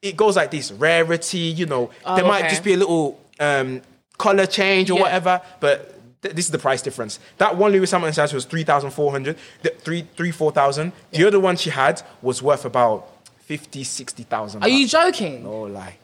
it 0.00 0.16
goes 0.16 0.36
like 0.36 0.50
this: 0.50 0.72
rarity. 0.72 1.40
You 1.40 1.66
know, 1.66 1.90
there 2.16 2.24
might 2.24 2.46
Oh, 2.46 2.48
just 2.48 2.64
be 2.64 2.72
a 2.72 2.78
little 2.78 3.20
um, 3.38 3.82
color 4.16 4.46
change 4.46 4.90
or 4.90 4.94
Yeah. 4.94 5.02
whatever, 5.02 5.42
but. 5.60 5.96
Th- 6.22 6.34
This 6.34 6.44
is 6.46 6.50
the 6.50 6.58
price 6.58 6.82
difference. 6.82 7.18
That 7.38 7.56
one 7.56 7.72
Lewis 7.72 7.90
Hamilton 7.90 8.14
size 8.14 8.32
was 8.32 8.44
three 8.44 8.62
thousand 8.64 8.90
four 8.90 9.10
hundred, 9.10 9.36
three 9.78 10.06
three 10.16 10.30
four 10.30 10.50
thousand. 10.52 10.92
The 11.12 11.26
other 11.26 11.40
one 11.40 11.56
she 11.56 11.70
had 11.70 12.02
was 12.22 12.42
worth 12.42 12.64
about 12.64 13.08
50, 13.46 13.82
60,000. 13.82 14.62
Are 14.62 14.68
you 14.68 14.86
joking? 14.86 15.42
No 15.42 15.62
lie. 15.62 15.96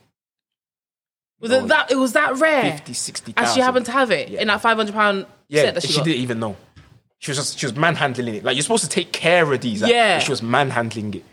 Was 1.40 1.50
it 1.52 1.68
that? 1.68 1.92
It 1.92 1.96
was 1.96 2.12
that 2.14 2.36
rare. 2.38 2.72
50, 2.72 2.92
60,000. 2.92 3.34
and 3.46 3.54
she 3.54 3.60
happened 3.60 3.86
to 3.86 3.92
have 3.92 4.10
it 4.10 4.30
Yeah. 4.30 4.40
in 4.40 4.48
that 4.48 4.60
five 4.62 4.76
hundred 4.76 4.94
pound 4.94 5.26
Yeah, 5.48 5.62
set 5.62 5.74
that 5.74 5.82
she, 5.82 5.92
she, 5.92 6.02
didn't 6.02 6.22
even 6.22 6.40
know. 6.40 6.56
She 7.18 7.30
was 7.30 7.38
just, 7.38 7.58
she 7.58 7.66
was 7.66 7.76
manhandling 7.76 8.34
it. 8.36 8.44
Like 8.44 8.56
you're 8.56 8.62
supposed 8.62 8.84
to 8.84 8.90
take 8.90 9.12
care 9.12 9.50
of 9.52 9.60
these. 9.60 9.82
like, 9.82 9.92
Yeah. 9.92 10.18
she 10.18 10.30
was 10.32 10.42
manhandling 10.42 11.14
it. 11.14 11.24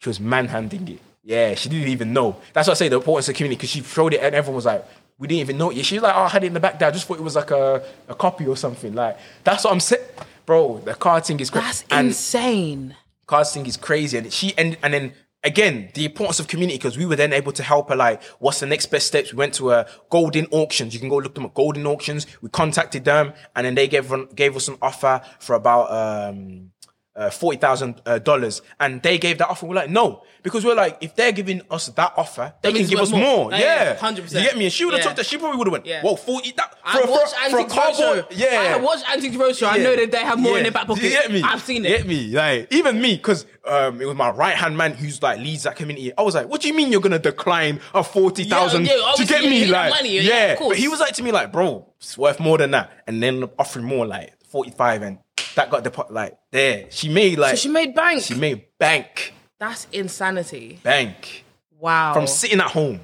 She 0.00 0.08
was 0.10 0.20
manhandling 0.20 0.88
it. 0.88 1.00
Yeah, 1.24 1.54
she 1.54 1.68
didn't 1.68 1.88
even 1.88 2.12
know. 2.12 2.36
That's 2.52 2.68
what 2.68 2.74
I 2.74 2.78
say 2.78 2.88
the 2.88 2.96
importance 2.96 3.28
of 3.28 3.34
community 3.34 3.56
because 3.56 3.70
she 3.70 3.82
showed 3.82 4.14
it 4.14 4.20
and 4.20 4.34
everyone 4.34 4.56
was 4.56 4.66
like, 4.66 4.84
we 5.18 5.28
didn't 5.28 5.40
even 5.40 5.58
know 5.58 5.70
it. 5.70 5.84
She 5.84 5.96
was 5.96 6.02
like, 6.02 6.14
oh, 6.14 6.22
I 6.22 6.28
had 6.28 6.44
it 6.44 6.48
in 6.48 6.54
the 6.54 6.60
back 6.60 6.78
there. 6.78 6.88
I 6.88 6.90
just 6.90 7.06
thought 7.06 7.18
it 7.18 7.22
was 7.22 7.36
like 7.36 7.50
a, 7.50 7.82
a 8.08 8.14
copy 8.14 8.46
or 8.46 8.56
something. 8.56 8.94
Like 8.94 9.18
that's 9.44 9.64
what 9.64 9.72
I'm 9.72 9.80
saying, 9.80 10.04
bro. 10.44 10.78
The 10.78 10.94
card 10.94 11.24
thing 11.24 11.40
is 11.40 11.50
crazy. 11.50 11.66
That's 11.66 11.84
and 11.90 12.08
insane. 12.08 12.96
Cars 13.26 13.52
thing 13.52 13.66
is 13.66 13.76
crazy, 13.76 14.18
and 14.18 14.32
she 14.32 14.56
and 14.56 14.76
and 14.82 14.94
then 14.94 15.12
again, 15.46 15.88
the 15.94 16.04
importance 16.04 16.40
of 16.40 16.48
community 16.48 16.76
because 16.76 16.98
we 16.98 17.06
were 17.06 17.16
then 17.16 17.32
able 17.32 17.52
to 17.52 17.62
help 17.62 17.88
her. 17.88 17.96
Like, 17.96 18.22
what's 18.40 18.60
the 18.60 18.66
next 18.66 18.86
best 18.86 19.06
steps? 19.06 19.32
We 19.32 19.38
went 19.38 19.54
to 19.54 19.70
a 19.70 19.86
Goldin 20.10 20.48
Auctions. 20.50 20.92
You 20.92 21.00
can 21.00 21.08
go 21.08 21.16
look 21.16 21.34
them 21.34 21.46
at 21.46 21.54
Goldin 21.54 21.86
Auctions. 21.86 22.26
We 22.42 22.50
contacted 22.50 23.04
them, 23.04 23.32
and 23.54 23.64
then 23.64 23.74
they 23.74 23.88
gave 23.88 24.12
gave 24.34 24.56
us 24.56 24.68
an 24.68 24.76
offer 24.82 25.22
for 25.38 25.54
about 25.54 25.90
um, 25.90 26.72
uh, 27.16 27.30
forty 27.30 27.58
thousand 27.58 28.00
uh, 28.06 28.18
dollars, 28.18 28.62
and 28.78 29.02
they 29.02 29.16
gave 29.18 29.38
that 29.38 29.48
offer. 29.48 29.66
We're 29.66 29.74
like, 29.74 29.90
no, 29.90 30.22
because 30.42 30.64
we're 30.64 30.74
like, 30.74 30.98
if 31.00 31.16
they're 31.16 31.32
giving 31.32 31.62
us 31.70 31.86
that 31.88 32.12
offer, 32.16 32.52
they 32.62 32.72
can 32.72 32.86
give 32.86 32.98
us 33.00 33.10
more. 33.10 33.20
more. 33.20 33.50
Yeah, 33.52 33.58
yeah, 33.58 33.84
Yeah, 33.94 33.96
100%. 33.96 34.16
You 34.34 34.40
get 34.42 34.56
me? 34.56 34.64
And 34.66 34.72
she 34.72 34.84
would 34.84 34.94
have 34.94 35.00
Yeah. 35.02 35.08
took 35.08 35.16
that. 35.16 35.26
She 35.26 35.38
probably 35.38 35.58
would 35.58 35.66
have 35.66 35.72
went, 35.72 35.86
Yeah. 35.86 36.02
whoa, 36.02 36.16
forty. 36.16 36.52
That 36.52 36.76
I 36.84 37.00
for, 37.02 37.10
watched 37.10 37.34
for, 37.34 37.50
for 37.50 37.58
a 37.58 37.64
Roadshow. 37.64 38.26
Yeah, 38.30 38.74
I 38.76 38.78
watched 38.78 39.10
Antiques 39.10 39.36
Roadshow. 39.36 39.68
I 39.72 39.78
know 39.78 39.96
that 39.96 40.10
they 40.12 40.18
have 40.18 40.38
more 40.38 40.56
in 40.58 40.62
their 40.64 40.72
back 40.72 40.86
pocket. 40.86 41.02
You 41.02 41.10
get 41.10 41.30
me? 41.32 41.42
I've 41.42 41.62
seen 41.62 41.84
it. 41.84 41.90
You. 41.90 41.96
Get 41.98 42.06
me? 42.06 42.26
Like 42.28 42.72
even 42.72 43.00
me, 43.00 43.16
because 43.16 43.46
um, 43.66 44.00
it 44.00 44.06
was 44.06 44.14
my 44.16 44.30
right 44.30 44.54
hand 44.54 44.76
man 44.76 44.92
who's 44.92 45.22
like 45.22 45.38
leads 45.38 45.62
that 45.64 45.76
community. 45.76 46.12
I 46.16 46.22
was 46.22 46.34
like, 46.34 46.48
"What 46.48 46.60
do 46.60 46.68
you 46.68 46.74
mean 46.74 46.92
you're 46.92 47.00
gonna 47.00 47.18
decline 47.18 47.80
a 47.94 48.04
forty 48.04 48.44
thousand 48.44 48.86
Yeah, 48.86 48.96
yeah, 48.96 49.12
to 49.16 49.24
get 49.26 49.40
me?" 49.42 49.46
you 49.58 49.64
need 49.66 49.72
that 49.72 49.90
Like, 49.90 50.00
money, 50.02 50.12
yeah, 50.16 50.20
yeah. 50.22 50.44
of 50.52 50.58
course. 50.58 50.68
but 50.72 50.78
he 50.78 50.88
was 50.88 51.00
like 51.00 51.14
to 51.14 51.22
me, 51.22 51.32
like, 51.32 51.50
"Bro, 51.50 51.92
it's 51.98 52.16
worth 52.18 52.38
more 52.40 52.58
than 52.58 52.70
that," 52.72 52.90
and 53.06 53.22
then 53.22 53.44
offering 53.58 53.84
more, 53.86 54.06
like 54.06 54.34
forty 54.48 54.70
five, 54.70 55.02
and 55.02 55.18
that 55.56 55.68
got 55.70 55.82
the 55.84 55.90
pot. 55.90 56.12
Like 56.12 56.38
there, 56.52 56.86
she 56.90 57.08
made 57.08 57.38
like 57.38 57.50
So 57.52 57.56
she 57.56 57.68
made 57.68 57.94
bank. 57.94 58.22
she 58.22 58.34
made 58.34 58.64
bank, 58.78 59.34
That's 59.58 59.86
insanity. 59.92 60.78
bank 60.82 61.44
Wow. 61.78 62.14
from 62.14 62.26
sitting 62.26 62.60
at 62.60 62.70
home. 62.70 63.00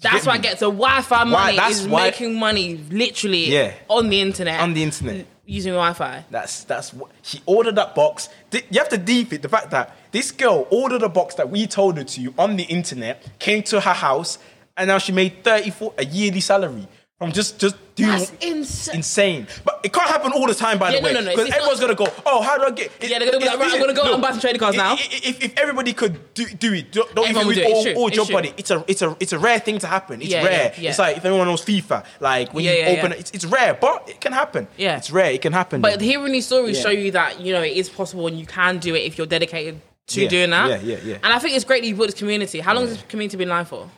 That's 0.00 0.26
why 0.26 0.34
I 0.34 0.38
get 0.38 0.58
so 0.58 0.70
Wi-Fi 0.70 1.24
money 1.24 1.56
that's 1.56 1.80
is 1.80 1.88
why- 1.88 2.04
making 2.10 2.38
money 2.38 2.76
literally 2.90 3.50
Yeah. 3.50 3.72
on 3.88 4.08
the 4.10 4.20
internet. 4.20 4.60
on 4.60 4.74
the 4.74 4.82
internet. 4.82 5.26
using 5.48 5.72
Wi-Fi. 5.74 6.24
That's 6.30 6.64
that's 6.64 6.92
what 6.92 7.10
she 7.22 7.40
ordered 7.46 7.76
that 7.76 7.94
box. 7.94 8.28
You 8.52 8.78
have 8.78 8.88
to 8.90 8.98
deep 8.98 9.32
it 9.32 9.42
the 9.42 9.48
fact 9.48 9.70
that 9.70 9.94
this 10.12 10.32
girl 10.32 10.66
ordered 10.70 11.02
a 11.02 11.08
box 11.08 11.36
that 11.36 11.48
we 11.50 11.66
told 11.68 11.96
her 11.98 12.04
to 12.04 12.34
on 12.36 12.56
the 12.56 12.64
internet, 12.64 13.22
came 13.38 13.62
to 13.64 13.80
her 13.80 13.92
house, 13.94 14.38
and 14.76 14.88
now 14.88 14.98
she 14.98 15.12
made 15.12 15.44
34 15.44 15.94
a 15.98 16.04
yearly 16.04 16.40
salary 16.40 16.88
from 17.18 17.32
just 17.32 17.58
just 17.58 17.76
doing 17.94 18.10
That's 18.10 18.30
insane. 18.42 18.96
insane. 18.96 19.46
But 19.64 19.80
it 19.82 19.90
can't 19.90 20.06
happen 20.08 20.32
all 20.32 20.46
the 20.46 20.54
time, 20.54 20.78
by 20.78 20.90
Yeah, 20.90 20.96
the 20.96 21.00
no, 21.00 21.06
way. 21.08 21.12
no, 21.14 21.20
no, 21.20 21.30
Because 21.30 21.46
it's 21.48 21.56
everyone's 21.56 21.80
gonna 21.80 21.94
go, 21.94 22.06
oh, 22.26 22.42
how 22.42 22.58
do 22.58 22.64
I 22.64 22.70
get? 22.72 22.92
Yeah, 23.00 23.18
they're 23.18 23.28
gonna 23.30 23.38
be 23.40 23.46
like, 23.46 23.58
right, 23.58 23.72
I'm 23.72 23.80
gonna 23.80 23.94
go 23.94 24.12
and 24.12 24.20
buy 24.20 24.32
some 24.32 24.40
trading 24.40 24.58
cards 24.60 24.76
now. 24.76 24.92
i- 24.92 24.98
If, 25.00 25.42
if 25.42 25.58
everybody 25.58 25.94
could 25.94 26.34
do, 26.34 26.44
do 26.46 26.74
it, 26.74 26.92
don't 26.92 27.14
don't 27.14 27.28
Everyone 27.28 27.46
even 27.46 27.46
would 27.46 27.54
do 27.54 27.60
it. 27.62 27.64
It's 27.64 27.74
all, 27.74 27.82
true. 27.84 27.94
all 27.94 28.06
It's 28.08 28.16
job 28.16 28.26
true. 28.26 28.34
body. 28.36 28.52
It's 28.58 28.70
a 28.70 28.84
it's 28.86 29.00
a 29.02 29.16
it's 29.18 29.32
a 29.32 29.38
rare 29.38 29.58
thing 29.60 29.78
to 29.78 29.86
happen. 29.86 30.20
It's 30.20 30.30
Yeah, 30.30 30.42
yeah, 30.42 30.48
rare. 30.48 30.74
yeah. 30.78 30.90
It's 30.90 30.98
like 30.98 31.16
if 31.16 31.24
anyone 31.24 31.46
knows 31.46 31.64
FIFA, 31.64 32.04
like 32.20 32.52
when 32.52 32.64
Yeah, 32.64 32.72
you 32.72 32.78
yeah, 32.80 32.88
open 32.98 33.10
yeah. 33.12 33.16
it, 33.16 33.20
it's, 33.20 33.30
it's 33.32 33.44
rare, 33.46 33.72
but 33.72 34.06
it 34.10 34.20
can 34.20 34.32
happen. 34.34 34.68
Yeah. 34.76 34.98
it's 34.98 35.10
rare. 35.10 35.30
It 35.30 35.40
can 35.40 35.54
happen. 35.54 35.80
But 35.80 35.98
hearing 36.02 36.32
these 36.32 36.44
stories 36.46 36.76
Yeah. 36.76 36.82
show 36.82 36.90
you 36.90 37.12
that 37.12 37.40
you 37.40 37.54
know 37.54 37.62
it 37.62 37.76
is 37.78 37.88
possible 37.88 38.26
and 38.26 38.38
you 38.38 38.44
can 38.44 38.76
do 38.78 38.94
it 38.94 39.04
if 39.04 39.16
you're 39.16 39.26
dedicated 39.26 39.80
to 40.08 40.22
Yeah, 40.22 40.28
doing 40.28 40.50
that. 40.50 40.68
yeah, 40.68 40.96
yeah, 40.96 40.98
yeah. 41.02 41.14
And 41.24 41.32
I 41.32 41.38
think 41.38 41.56
it's 41.56 41.64
great 41.64 41.80
that 41.82 41.88
you 41.88 41.94
built 41.94 42.08
this 42.10 42.18
community. 42.18 42.60
How 42.60 42.74
long 42.74 42.84
has 42.86 42.92
this 42.96 43.04
community 43.08 43.38
been 43.38 43.48
live 43.48 43.68
for? 43.68 43.88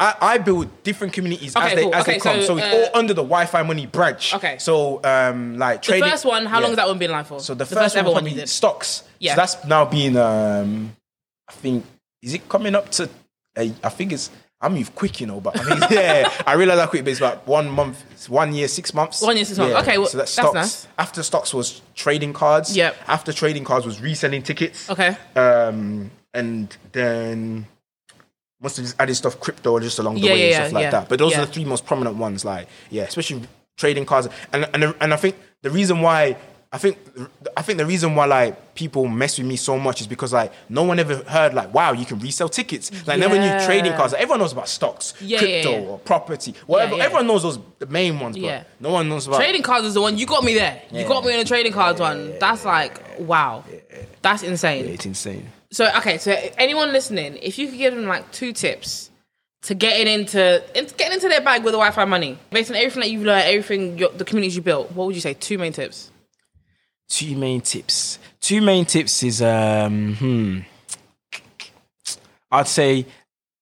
I, 0.00 0.14
I 0.20 0.38
build 0.38 0.82
different 0.82 1.12
communities 1.12 1.54
Okay, 1.54 1.66
as 1.66 1.74
they 1.74 1.82
cool. 1.82 1.94
as 1.94 2.02
Okay, 2.02 2.12
they 2.14 2.18
come. 2.18 2.40
so, 2.40 2.46
So, 2.46 2.56
it's 2.58 2.66
uh, 2.66 2.90
all 2.90 2.98
under 2.98 3.12
the 3.12 3.22
Wi-Fi 3.22 3.62
money 3.62 3.84
branch. 3.86 4.34
Okay. 4.34 4.56
So 4.58 5.00
um 5.04 5.58
like 5.58 5.82
trading. 5.82 6.04
The 6.04 6.10
first 6.10 6.24
one, 6.24 6.46
how 6.46 6.56
long 6.56 6.62
yeah. 6.62 6.68
has 6.68 6.76
that 6.76 6.88
one 6.88 6.98
been 6.98 7.10
live 7.10 7.26
for? 7.26 7.38
So 7.40 7.54
the, 7.54 7.66
first, 7.66 7.96
ever 7.96 8.10
one 8.10 8.24
one 8.24 8.46
stocks. 8.46 9.04
Yeah. 9.18 9.34
So 9.34 9.36
that's 9.36 9.64
now 9.66 9.84
being 9.84 10.16
um 10.16 10.96
I 11.48 11.52
think 11.52 11.84
is 12.22 12.32
it 12.34 12.48
coming 12.48 12.74
up 12.74 12.90
to 12.92 13.10
a, 13.58 13.72
I 13.84 13.88
think 13.90 14.12
it's 14.12 14.30
I 14.62 14.68
move 14.68 14.94
quick, 14.94 15.20
you 15.20 15.26
know, 15.26 15.40
but 15.40 15.58
I 15.58 15.64
think 15.64 15.90
yeah, 15.90 16.30
I 16.46 16.54
realize 16.54 16.78
how 16.78 16.86
quick, 16.86 17.04
but 17.04 17.10
it's 17.10 17.20
about 17.20 17.46
one 17.46 17.70
month, 17.70 18.04
it's 18.12 18.28
one 18.28 18.52
year, 18.52 18.68
six 18.68 18.92
months. 18.92 19.22
One 19.22 19.36
year, 19.36 19.44
six 19.46 19.58
months. 19.58 19.74
Okay, 19.76 19.96
well, 19.96 20.06
so 20.06 20.18
that's 20.18 20.36
that's 20.36 20.48
stocks. 20.48 20.54
nice. 20.54 20.88
After 20.98 21.22
stocks 21.22 21.54
was 21.54 21.80
trading 21.94 22.32
cards. 22.34 22.76
Yep. 22.76 22.94
After 23.06 23.32
trading 23.32 23.64
cards 23.64 23.86
was 23.86 24.00
reselling 24.02 24.42
tickets. 24.42 24.88
Okay. 24.90 25.16
Um, 25.34 26.10
and 26.34 26.76
then 26.92 27.66
must 28.60 28.76
have 28.76 28.86
just 28.86 29.00
added 29.00 29.14
stuff 29.14 29.40
crypto 29.40 29.78
just 29.80 29.98
along 29.98 30.14
the 30.16 30.20
Yeah, 30.20 30.32
way 30.32 30.50
yeah, 30.50 30.56
and 30.56 30.64
stuff 30.64 30.72
like 30.72 30.82
yeah, 30.82 30.90
that. 30.90 31.08
But 31.08 31.18
those 31.18 31.32
yeah. 31.32 31.42
are 31.42 31.46
the 31.46 31.52
three 31.52 31.64
most 31.64 31.86
prominent 31.86 32.16
ones. 32.16 32.44
Like, 32.44 32.68
yeah, 32.90 33.04
especially 33.04 33.42
trading 33.76 34.04
cards. 34.06 34.28
And 34.52 34.68
and 34.74 34.94
and 35.00 35.14
I 35.14 35.16
think 35.16 35.36
the 35.62 35.70
reason 35.70 36.00
why 36.00 36.36
I 36.72 36.78
think 36.78 36.98
I 37.56 37.62
think 37.62 37.78
the 37.78 37.86
reason 37.86 38.14
why 38.14 38.26
like 38.26 38.74
people 38.76 39.08
mess 39.08 39.38
with 39.38 39.46
me 39.48 39.56
so 39.56 39.76
much 39.76 40.00
is 40.00 40.06
because 40.06 40.32
like 40.32 40.52
no 40.68 40.84
one 40.84 41.00
ever 41.00 41.16
heard 41.16 41.52
like 41.52 41.74
wow 41.74 41.90
you 41.92 42.06
can 42.06 42.20
resell 42.20 42.48
tickets 42.48 42.92
like 43.08 43.18
never 43.18 43.36
knew 43.36 43.66
trading 43.66 43.92
cards 43.94 44.12
like, 44.12 44.22
everyone 44.22 44.38
knows 44.38 44.52
about 44.52 44.68
stocks 44.68 45.14
Yeah, 45.20 45.40
crypto 45.40 45.70
yeah, 45.72 45.80
yeah. 45.80 45.88
or 45.88 45.98
property 45.98 46.54
whatever 46.66 46.94
yeah. 46.96 47.04
everyone 47.04 47.26
knows 47.26 47.42
those 47.42 47.58
the 47.80 47.86
main 47.86 48.20
ones 48.20 48.36
but 48.36 48.44
Yeah. 48.44 48.62
no 48.78 48.92
one 48.92 49.08
knows 49.08 49.26
about 49.26 49.38
Trading 49.38 49.62
cards 49.62 49.84
is 49.84 49.94
the 49.94 50.00
one 50.00 50.16
you 50.16 50.26
got 50.26 50.44
me 50.44 50.54
there. 50.54 50.80
You 50.92 51.08
got 51.08 51.24
me 51.24 51.32
on 51.32 51.40
the 51.40 51.44
trading 51.44 51.72
cards 51.72 51.98
one. 51.98 52.38
That's 52.38 52.64
like 52.64 53.02
wow. 53.18 53.64
That's 54.22 54.44
insane. 54.44 54.84
it's 54.86 55.06
insane 55.06 55.50
So 55.72 55.88
okay, 55.98 56.18
so 56.18 56.32
anyone 56.58 56.92
listening, 56.92 57.38
if 57.42 57.58
you 57.58 57.68
could 57.68 57.78
give 57.78 57.94
them 57.94 58.06
like 58.06 58.30
two 58.32 58.52
tips 58.52 59.10
to 59.62 59.74
getting 59.74 60.06
into 60.12 60.62
in- 60.76 60.86
getting 60.96 61.12
into 61.14 61.28
their 61.28 61.40
bag 61.42 61.62
with 61.62 61.72
the 61.72 61.78
Wi-Fi 61.78 62.04
money, 62.06 62.38
based 62.50 62.70
on 62.70 62.76
everything 62.76 63.00
that 63.02 63.10
you've 63.10 63.22
learned, 63.24 63.44
everything 63.48 63.98
your, 63.98 64.10
the 64.10 64.24
communities 64.24 64.56
you 64.56 64.62
built, 64.62 64.90
what 64.92 65.06
would 65.06 65.14
you 65.14 65.20
say? 65.20 65.34
Two 65.34 65.58
main 65.58 65.72
tips. 65.72 66.10
two 67.08 67.36
main 67.36 67.60
tips. 67.60 68.18
Two 68.40 68.60
main 68.62 68.84
tips 68.84 69.22
is 69.22 69.40
um 69.42 70.16
hmm. 70.16 70.58
I'd 72.50 72.66
say 72.68 73.06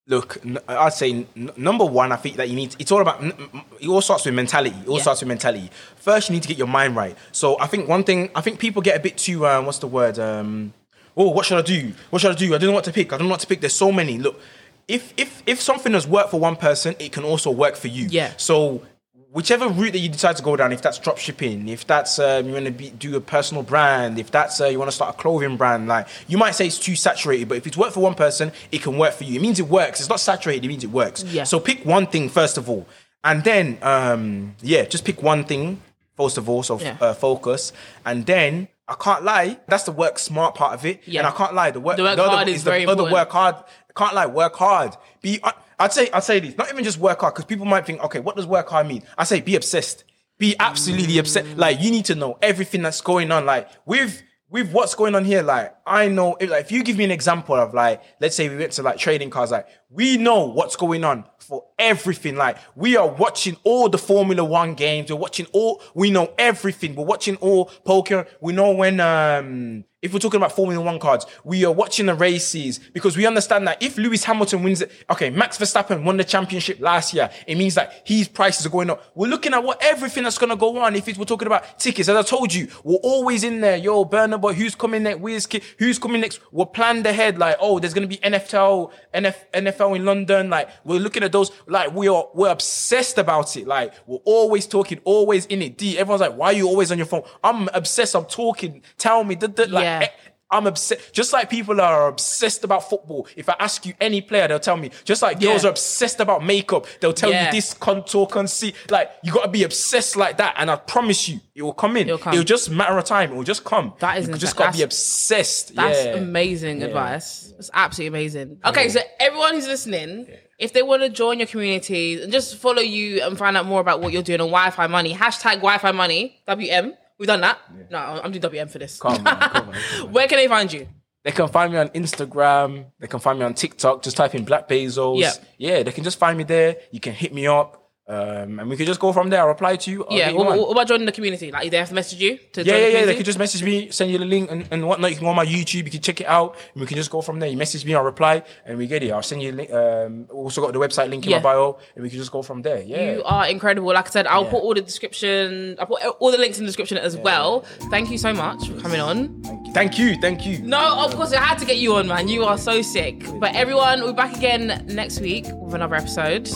look, 0.07 0.39
I'd 0.67 0.95
say 0.95 1.27
n- 1.37 1.51
number 1.59 1.85
one, 1.85 2.11
I 2.13 2.17
think 2.17 2.37
that 2.37 2.49
you 2.49 2.57
need. 2.57 2.75
It's 2.79 2.91
all 2.91 3.03
about. 3.03 3.23
It 3.23 3.89
all 3.89 4.01
starts 4.01 4.25
with 4.25 4.35
mentality. 4.35 4.75
It 4.81 4.89
all 4.89 4.97
Yeah. 4.97 5.03
starts 5.03 5.21
with 5.21 5.29
mentality. 5.29 5.71
First, 5.97 6.31
you 6.31 6.35
need 6.35 6.43
to 6.43 6.49
get 6.49 6.57
your 6.57 6.67
mind 6.69 6.97
right. 6.97 7.15
So 7.33 7.59
I 7.61 7.67
think 7.67 7.87
one 7.89 8.05
thing. 8.05 8.31
I 8.35 8.41
think 8.41 8.59
people 8.59 8.81
get 8.81 8.97
a 8.97 9.01
bit 9.01 9.19
too. 9.19 9.47
Um, 9.47 9.67
what's 9.67 9.79
the 9.79 9.87
word? 9.89 10.19
Um, 10.19 10.73
oh, 11.19 11.31
what 11.31 11.45
should 11.45 11.59
I 11.59 11.63
do? 11.63 11.93
What 12.11 12.23
should 12.23 12.31
I 12.31 12.35
do? 12.35 12.55
I 12.55 12.59
don't 12.59 12.69
know 12.69 12.75
what 12.75 12.85
to 12.85 12.93
pick. 12.93 13.13
I 13.13 13.19
don't 13.19 13.27
know 13.29 13.33
what 13.33 13.41
to 13.41 13.47
pick. 13.47 13.61
There's 13.61 13.75
so 13.75 13.93
many. 13.93 14.17
Look, 14.19 14.41
if 14.87 15.13
if 15.19 15.43
if 15.47 15.61
something 15.61 15.93
has 15.93 16.07
worked 16.07 16.31
for 16.31 16.41
one 16.41 16.57
person, 16.57 16.95
it 16.99 17.13
can 17.13 17.25
also 17.25 17.51
work 17.51 17.77
for 17.77 17.89
you. 17.89 18.07
Yeah. 18.09 18.33
So 18.39 18.83
whichever 19.31 19.69
route 19.69 19.93
that 19.93 19.99
you 19.99 20.09
decide 20.09 20.37
to 20.37 20.43
go 20.43 20.57
down, 20.57 20.73
if 20.73 20.81
that's 20.81 20.99
drop 20.99 21.19
shipping, 21.19 21.69
if 21.69 21.87
that's 21.87 22.19
um, 22.19 22.47
you 22.47 22.53
want 22.55 22.65
to 22.65 22.71
be, 22.73 22.91
do 22.91 23.15
a 23.17 23.21
personal 23.21 23.63
brand, 23.63 24.19
if 24.19 24.31
that's 24.31 24.61
uh, 24.61 24.67
you 24.67 24.79
want 24.79 24.91
to 24.91 24.95
start 24.95 25.15
a 25.15 25.19
clothing 25.19 25.57
brand, 25.59 25.87
like 25.89 26.07
you 26.29 26.39
might 26.39 26.53
say 26.53 26.67
it's 26.67 26.79
too 26.79 26.97
saturated, 26.97 27.49
but 27.49 27.59
if 27.59 27.67
it's 27.67 27.77
worked 27.77 27.93
for 27.95 28.01
one 28.01 28.15
person, 28.15 28.51
it 28.73 28.81
can 28.83 28.97
work 28.97 29.13
for 29.13 29.25
you. 29.25 29.35
It 29.37 29.43
means 29.43 29.59
it 29.61 29.69
works. 29.69 30.01
It's 30.01 30.09
not 30.09 30.21
saturated. 30.21 30.65
It 30.65 30.69
means 30.69 30.85
it 30.85 30.91
works. 30.91 31.25
Yeah. 31.25 31.45
So 31.45 31.61
pick 31.61 31.85
one 31.85 32.07
thing 32.07 32.29
first 32.31 32.57
of 32.57 32.71
all, 32.71 32.87
and 33.25 33.45
then 33.45 33.77
um, 33.83 34.55
yeah, 34.63 34.85
just 34.85 35.05
pick 35.05 35.23
one 35.23 35.45
thing 35.45 35.83
first 36.17 36.39
of 36.39 36.49
all. 36.49 36.63
So 36.63 36.81
Yeah. 36.81 36.97
uh, 37.01 37.13
focus, 37.15 37.73
and 38.07 38.25
then. 38.25 38.69
I 38.89 38.95
can't 38.95 39.23
lie. 39.23 39.59
That's 39.69 39.85
the 39.85 39.93
work 39.93 40.19
smart 40.19 40.55
part 40.55 40.73
of 40.75 40.87
it, 40.87 41.03
Yeah. 41.05 41.21
and 41.21 41.27
I 41.29 41.31
can't 41.33 41.55
lie. 41.55 41.71
The 41.71 41.81
work, 41.81 41.97
The 41.99 42.05
work 42.05 42.17
the 42.17 42.23
other- 42.25 42.37
hard 42.37 42.49
is 42.49 42.65
the 42.65 42.71
very 42.71 42.85
other 42.85 42.93
important. 42.93 43.13
work 43.13 43.31
hard. 43.31 43.57
Can't 43.97 44.15
lie. 44.15 44.27
Work 44.27 44.57
hard. 44.57 44.97
Be. 45.21 45.41
I- 45.45 45.53
I'd 45.81 45.93
say. 45.93 46.09
I'd 46.13 46.25
say 46.25 46.41
this. 46.41 46.57
Not 46.57 46.71
even 46.71 46.85
just 46.85 46.99
work 46.99 47.21
hard, 47.21 47.35
because 47.35 47.45
people 47.45 47.67
might 47.67 47.85
think, 47.87 48.03
okay, 48.05 48.21
what 48.21 48.37
does 48.37 48.47
work 48.47 48.69
hard 48.71 48.87
mean? 48.87 49.03
I 49.19 49.25
say 49.25 49.41
be 49.41 49.57
obsessed. 49.57 50.05
Be 50.39 50.57
absolutely 50.59 51.19
obsessed. 51.19 51.57
Like 51.57 51.81
you 51.81 51.91
need 51.91 52.05
to 52.07 52.15
know 52.15 52.39
everything 52.41 52.81
that's 52.83 53.01
going 53.01 53.31
on. 53.33 53.45
Like 53.45 53.69
with 53.85 54.23
with 54.51 54.73
what's 54.73 54.95
going 54.95 55.15
on 55.15 55.25
here. 55.27 55.43
Like 55.43 55.75
I 55.87 56.09
know. 56.09 56.37
If, 56.41 56.49
like 56.49 56.65
if 56.65 56.73
you 56.73 56.83
give 56.83 56.97
me 56.97 57.05
an 57.05 57.11
example 57.11 57.57
of 57.57 57.75
like, 57.75 58.01
let's 58.21 58.35
say 58.37 58.49
we 58.49 58.57
went 58.57 58.73
to 58.73 58.83
like 58.83 58.97
trading 58.99 59.29
cards. 59.31 59.51
Like 59.53 59.67
we 59.91 60.17
know 60.17 60.47
what's 60.47 60.77
going 60.77 61.05
on 61.05 61.25
for 61.39 61.65
everything. 61.79 62.37
Like 62.37 62.59
we 62.75 62.97
are 62.97 63.09
watching 63.09 63.57
all 63.65 63.89
the 63.89 63.99
Formula 63.99 64.45
One 64.45 64.75
games. 64.75 65.11
We're 65.11 65.17
watching 65.17 65.47
all. 65.53 65.83
We 65.95 66.11
know 66.11 66.33
everything. 66.39 66.95
We're 66.95 67.07
watching 67.07 67.37
all 67.37 67.67
poker. 67.85 68.27
We 68.41 68.53
know 68.53 68.73
when 68.73 69.01
um 69.01 69.85
if 70.01 70.13
we're 70.13 70.21
talking 70.21 70.39
about 70.39 70.53
Formula 70.53 70.81
One 70.81 71.01
cards, 71.01 71.27
we 71.43 71.65
are 71.65 71.73
watching 71.73 72.07
the 72.07 72.15
races 72.15 72.79
because 72.79 73.17
we 73.17 73.27
understand 73.27 73.67
that 73.67 73.83
if 73.83 73.99
Lewis 73.99 74.23
Hamilton 74.23 74.63
wins 74.63 74.81
it, 74.81 74.93
okay, 75.11 75.29
Max 75.29 75.59
Verstappen 75.59 76.05
won 76.05 76.17
the 76.17 76.23
championship 76.25 76.79
last 76.81 77.13
year. 77.13 77.29
It 77.49 77.57
means 77.57 77.75
that 77.75 78.03
his 78.05 78.29
prices 78.29 78.65
are 78.65 78.69
going 78.69 78.91
up. 78.91 79.03
We're 79.17 79.27
looking 79.27 79.55
at 79.55 79.65
what 79.65 79.83
everything 79.83 80.23
that's 80.23 80.39
going 80.39 80.51
to 80.51 80.57
go 80.57 80.79
on. 80.79 80.95
If 80.95 81.07
we're 81.19 81.25
talking 81.25 81.47
about 81.47 81.81
tickets, 81.81 82.09
as 82.09 82.17
I 82.17 82.23
told 82.23 82.55
you, 82.55 82.69
we're 82.85 82.97
always 82.97 83.43
in 83.43 83.61
there. 83.61 83.77
Yo, 83.77 84.05
Burna 84.05 84.41
Boy, 84.41 84.53
who's 84.53 84.77
coming 84.77 85.03
next? 85.03 85.47
Kid? 85.47 85.65
Who's 85.79 85.99
coming 85.99 86.21
next? 86.21 86.41
We're 86.53 86.67
planned 86.67 87.05
ahead. 87.05 87.37
Like, 87.37 87.57
oh, 87.59 87.81
there's 87.81 87.95
going 87.95 88.09
to 88.09 88.17
be 88.17 88.23
NFL, 88.23 88.93
NF, 89.13 89.35
NFL 89.79 89.97
in 89.97 90.05
London. 90.05 90.51
Like, 90.51 90.69
we're 90.85 91.01
looking 91.01 91.23
at 91.23 91.33
those. 91.33 91.51
Like, 91.67 91.95
we 91.95 92.09
are, 92.09 92.27
we're 92.35 92.51
obsessed 92.51 93.19
about 93.19 93.57
it. 93.57 93.67
Like, 93.67 93.95
we're 94.07 94.19
always 94.25 94.67
talking, 94.67 95.01
always 95.05 95.47
in 95.47 95.63
it. 95.63 95.79
D. 95.79 95.99
Everyone's 95.99 96.21
like, 96.21 96.35
why 96.35 96.47
are 96.49 96.53
you 96.53 96.67
always 96.69 96.91
on 96.93 96.99
your 96.99 97.07
phone? 97.07 97.23
I'm 97.43 97.69
obsessed. 97.73 98.15
I'm 98.15 98.25
talking. 98.27 98.83
Tell 98.97 99.25
me. 99.25 99.37
Like, 99.37 99.69
Yeah. 99.69 100.09
I'm 100.51 100.67
obsessed. 100.67 101.13
Just 101.13 101.33
like 101.33 101.51
people 101.51 101.81
are 101.81 102.09
obsessed 102.09 102.65
about 102.65 102.89
football. 102.89 103.27
If 103.37 103.49
I 103.49 103.57
ask 103.59 103.85
you 103.85 103.93
any 104.01 104.21
player, 104.23 104.49
they'll 104.49 104.59
tell 104.59 104.77
me. 104.77 104.91
Just 105.05 105.21
like 105.21 105.41
girls 105.41 105.65
are 105.65 105.71
obsessed 105.71 106.21
about 106.21 106.43
makeup, 106.45 106.87
they'll 107.01 107.13
tell 107.13 107.31
Yeah. 107.31 107.47
you 107.47 107.53
this 107.53 107.75
contour, 107.75 108.27
conceit. 108.27 108.75
Like 108.91 109.11
you 109.23 109.33
got 109.33 109.43
to 109.43 109.51
be 109.51 109.65
obsessed 109.65 110.17
like 110.17 110.39
that, 110.39 110.55
and 110.57 110.71
I 110.71 110.77
promise 110.77 111.29
you, 111.29 111.41
it 111.55 111.63
will 111.63 111.75
come 111.75 111.97
in. 111.97 112.09
It'll 112.09 112.19
come. 112.19 112.33
It'll 112.33 112.45
just 112.45 112.71
matter 112.71 112.97
of 112.97 113.05
time. 113.05 113.33
It 113.33 113.37
will 113.37 113.45
just 113.45 113.65
come. 113.65 113.93
That 113.99 114.19
is 114.19 114.29
you 114.29 114.35
just 114.37 114.57
got 114.57 114.73
to 114.73 114.79
be 114.79 114.83
obsessed. 114.85 115.75
That's 115.75 116.05
yeah. 116.05 116.13
amazing 116.15 116.83
advice. 116.83 117.53
It's 117.59 117.71
absolutely 117.75 118.17
amazing. 118.19 118.59
Okay, 118.65 118.89
so 118.89 119.01
everyone 119.21 119.55
who's 119.55 119.67
listening, 119.67 120.29
if 120.59 120.73
they 120.73 120.83
want 120.83 121.03
to 121.03 121.09
join 121.09 121.39
your 121.41 121.49
community 121.49 122.23
and 122.23 122.33
just 122.33 122.57
follow 122.57 122.81
you 122.81 123.21
and 123.23 123.37
find 123.37 123.57
out 123.57 123.67
more 123.67 123.81
about 123.81 124.01
what 124.01 124.13
you're 124.13 124.23
doing 124.23 124.41
on 124.41 124.49
Wi-Fi 124.49 124.87
Money, 124.87 125.13
hashtag 125.15 125.57
Wi-Fi 125.57 125.93
Money, 125.93 126.41
WM. 126.47 126.95
We've 127.19 127.27
done 127.27 127.41
that. 127.41 127.59
No, 127.91 127.99
I'm 127.99 128.31
doing 128.31 128.41
WM 128.41 128.69
for 128.69 128.79
this. 128.79 128.99
Come 128.99 129.13
on, 129.13 129.25
come 129.25 129.39
on, 129.43 129.51
come 129.51 129.69
on. 129.69 129.75
Where 130.13 130.29
can 130.29 130.39
they 130.39 130.49
find 130.49 130.73
you? 130.73 130.89
They 131.25 131.33
can 131.33 131.49
find 131.49 131.73
me 131.73 131.79
on 131.79 131.89
Instagram. 131.89 132.87
They 133.01 133.09
can 133.09 133.19
find 133.21 133.39
me 133.39 133.45
on 133.45 133.55
TikTok. 133.55 134.03
Just 134.03 134.17
type 134.17 134.35
in 134.35 134.45
Black 134.45 134.69
Bezos. 134.69 135.21
Yeah. 135.21 135.33
Yeah, 135.59 135.83
they 135.83 135.93
can 135.93 136.05
just 136.05 136.19
find 136.19 136.39
me 136.39 136.45
there. 136.45 136.77
You 136.91 137.01
can 137.01 137.13
hit 137.13 137.35
me 137.35 137.47
up. 137.47 137.88
Um, 138.09 138.59
and 138.59 138.71
we 138.71 138.77
can 138.79 138.87
just 138.87 139.01
go 139.01 139.13
from 139.13 139.29
there. 139.29 139.43
I'll 139.43 139.49
reply 139.49 139.77
to 139.77 139.91
you. 139.91 140.05
I'll 140.07 140.17
Yeah. 140.17 140.31
you 140.31 140.37
What, 140.39 140.59
what 140.59 140.71
about 140.71 140.89
joining 140.89 141.05
the 141.05 141.13
community? 141.13 141.53
Like, 141.53 141.71
they 141.71 141.77
have 141.77 141.89
to 141.91 141.95
message 141.95 142.19
you 142.21 142.39
to 142.55 142.65
Yeah, 142.65 142.77
yeah, 142.77 142.87
the 142.87 142.93
yeah. 143.01 143.05
They 143.05 143.15
could 143.17 143.27
just 143.27 143.39
message 143.39 143.63
me, 143.63 143.91
send 143.91 144.11
you 144.11 144.17
the 144.17 144.25
link 144.25 144.51
and, 144.51 144.67
and 144.71 144.87
whatnot. 144.89 145.11
You 145.11 145.17
can 145.17 145.25
go 145.27 145.31
on 145.31 145.37
my 145.37 145.45
YouTube, 145.45 145.85
you 145.85 145.91
can 145.91 146.01
check 146.01 146.21
it 146.23 146.27
out, 146.27 146.57
and 146.73 146.81
we 146.81 146.87
can 146.87 146.97
just 146.97 147.11
go 147.11 147.21
from 147.21 147.39
there. 147.39 147.51
You 147.51 147.59
message 147.59 147.85
me, 147.85 147.95
I'll 147.95 148.03
reply, 148.03 148.43
and 148.65 148.79
we 148.79 148.87
get 148.87 149.03
it. 149.03 149.11
I'll 149.11 149.23
send 149.23 149.43
you 149.43 149.51
a 149.51 149.53
link. 149.53 149.71
Um, 149.71 150.27
also 150.31 150.63
got 150.63 150.73
the 150.73 150.79
website 150.79 151.11
link 151.11 151.25
in 151.27 151.31
Yeah. 151.33 151.37
my 151.37 151.43
bio, 151.43 151.79
and 151.95 152.03
we 152.03 152.09
can 152.09 152.19
just 152.19 152.33
go 152.33 152.41
from 152.41 152.63
there. 152.63 152.81
Yeah. 152.81 153.13
You 153.17 153.23
are 153.25 153.47
incredible. 153.47 153.93
Like 153.93 154.07
I 154.09 154.11
said, 154.11 154.27
I'll 154.27 154.45
Yeah. 154.45 154.51
put 154.51 154.63
all 154.63 154.73
the 154.75 154.81
description. 154.81 155.77
I'll 155.79 155.87
put 155.87 156.03
all 156.19 156.31
the 156.31 156.39
links 156.39 156.59
in 156.59 156.65
the 156.65 156.69
description 156.69 156.97
as 156.97 157.15
well. 157.17 157.65
Thank 157.91 158.11
you 158.11 158.17
so 158.17 158.33
much 158.33 158.69
for 158.69 158.81
coming 158.81 159.01
on. 159.01 159.43
Thank 159.43 159.67
you, 159.67 159.73
thank 159.75 159.99
you. 159.99 160.17
Thank 160.23 160.47
you. 160.47 160.59
No, 160.67 161.05
of 161.05 161.15
course 161.15 161.33
I 161.35 161.41
had 161.41 161.59
to 161.59 161.67
get 161.67 161.77
you 161.77 161.95
on, 161.97 162.09
man. 162.09 162.29
You 162.29 162.45
are 162.45 162.57
so 162.57 162.81
sick. 162.81 163.23
But 163.39 163.55
everyone, 163.55 164.03
we're 164.03 164.13
back 164.15 164.35
again 164.37 164.85
next 164.89 165.21
week 165.21 165.45
with 165.61 165.75
another 165.75 165.95
episode. 165.97 166.49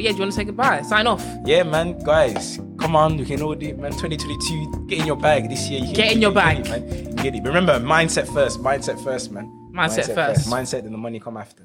But 0.00 0.04
yeah, 0.04 0.12
do 0.12 0.16
you 0.16 0.22
want 0.22 0.32
to 0.32 0.36
say 0.36 0.44
goodbye? 0.44 0.80
Sign 0.80 1.06
off. 1.06 1.22
Yeah, 1.44 1.62
man, 1.62 1.98
guys, 1.98 2.58
come 2.78 2.96
on, 2.96 3.18
you 3.18 3.26
can 3.26 3.42
all 3.42 3.54
do 3.54 3.66
it, 3.66 3.78
man. 3.78 3.90
2022, 3.92 4.86
get 4.86 5.00
in 5.00 5.06
your 5.06 5.14
bag 5.14 5.50
this 5.50 5.68
year. 5.68 5.84
You 5.84 5.94
Get 5.94 6.12
in 6.12 6.22
your 6.22 6.32
bag. 6.32 6.64
Get 6.64 6.78
it, 6.78 7.04
man. 7.04 7.16
Get 7.16 7.34
it. 7.34 7.42
Remember, 7.42 7.78
mindset 7.78 8.32
first, 8.32 8.62
mindset 8.62 9.04
first, 9.04 9.30
man. 9.30 9.44
Mindset 9.74 10.14
first. 10.14 10.48
Mindset, 10.48 10.84
then 10.84 10.92
the 10.92 10.96
money 10.96 11.20
come 11.20 11.36
after. 11.36 11.64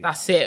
That's 0.00 0.28
it. 0.30 0.40